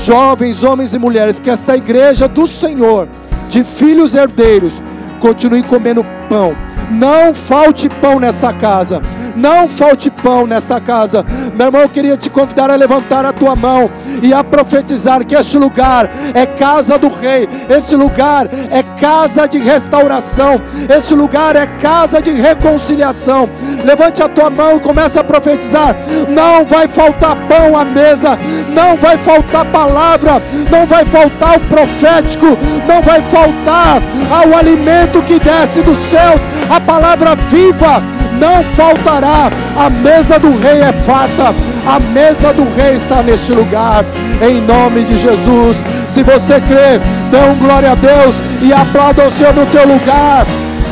jovens, 0.07 0.63
homens 0.63 0.93
e 0.93 0.97
mulheres, 0.97 1.37
que 1.37 1.49
esta 1.49 1.75
igreja 1.75 2.29
do 2.29 2.47
Senhor, 2.47 3.09
de 3.49 3.61
filhos 3.61 4.15
herdeiros, 4.15 4.81
continue 5.19 5.61
comendo 5.61 6.01
pão. 6.29 6.55
Não 6.89 7.33
falte 7.33 7.89
pão 7.89 8.17
nessa 8.17 8.53
casa. 8.53 9.01
Não 9.37 9.69
falte 9.69 10.09
pão 10.09 10.47
nessa 10.47 10.81
casa. 10.81 11.23
Meu 11.53 11.67
irmão, 11.67 11.81
eu 11.81 11.89
queria 11.89 12.17
te 12.17 12.27
convidar 12.27 12.71
a 12.71 12.75
levantar 12.75 13.23
a 13.23 13.31
tua 13.31 13.55
mão 13.55 13.87
e 14.23 14.33
a 14.33 14.43
profetizar 14.43 15.23
que 15.23 15.35
este 15.35 15.59
lugar 15.59 16.09
é 16.33 16.43
casa 16.47 16.97
do 16.97 17.07
rei, 17.07 17.47
este 17.69 17.95
lugar 17.95 18.49
é 18.71 18.81
casa 18.99 19.47
de 19.47 19.59
restauração, 19.59 20.59
este 20.89 21.13
lugar 21.13 21.55
é 21.55 21.67
casa 21.67 22.19
de 22.19 22.31
reconciliação. 22.31 23.47
Levante 23.85 24.23
a 24.23 24.27
tua 24.27 24.49
mão 24.49 24.77
e 24.77 24.79
comece 24.79 25.19
a 25.19 25.23
profetizar. 25.23 25.95
Não 26.27 26.65
vai 26.65 26.87
faltar 26.87 27.35
pão 27.47 27.77
à 27.77 27.85
mesa, 27.85 28.39
não 28.73 28.97
vai 28.97 29.17
faltar 29.17 29.65
palavra, 29.65 30.41
não 30.71 30.87
vai 30.87 31.05
faltar 31.05 31.57
o 31.57 31.61
profético, 31.61 32.57
não 32.87 33.03
vai 33.03 33.21
faltar 33.21 34.01
ao 34.31 34.57
alimento 34.57 35.21
que 35.21 35.39
desce 35.39 35.83
dos 35.83 35.97
céus, 35.97 36.41
a 36.71 36.81
palavra 36.81 37.35
viva 37.35 38.01
não 38.39 38.63
faltará. 38.63 39.49
A 39.75 39.89
mesa 39.89 40.39
do 40.39 40.57
rei 40.59 40.81
é 40.81 40.91
farta, 40.91 41.53
a 41.85 41.99
mesa 41.99 42.53
do 42.53 42.63
rei 42.75 42.95
está 42.95 43.21
neste 43.21 43.51
lugar, 43.51 44.05
em 44.41 44.61
nome 44.61 45.03
de 45.03 45.17
Jesus. 45.17 45.83
Se 46.07 46.23
você 46.23 46.61
crê, 46.61 46.99
dê 47.31 47.37
um 47.49 47.55
glória 47.55 47.91
a 47.91 47.95
Deus 47.95 48.35
e 48.61 48.73
aplauda 48.73 49.27
o 49.27 49.31
Senhor 49.31 49.53
no 49.53 49.65
teu 49.67 49.87
lugar. 49.87 50.45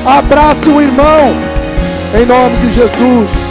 Abrace 0.06 0.70
o 0.70 0.82
irmão, 0.82 1.34
em 2.20 2.26
nome 2.26 2.58
de 2.58 2.70
Jesus. 2.70 3.45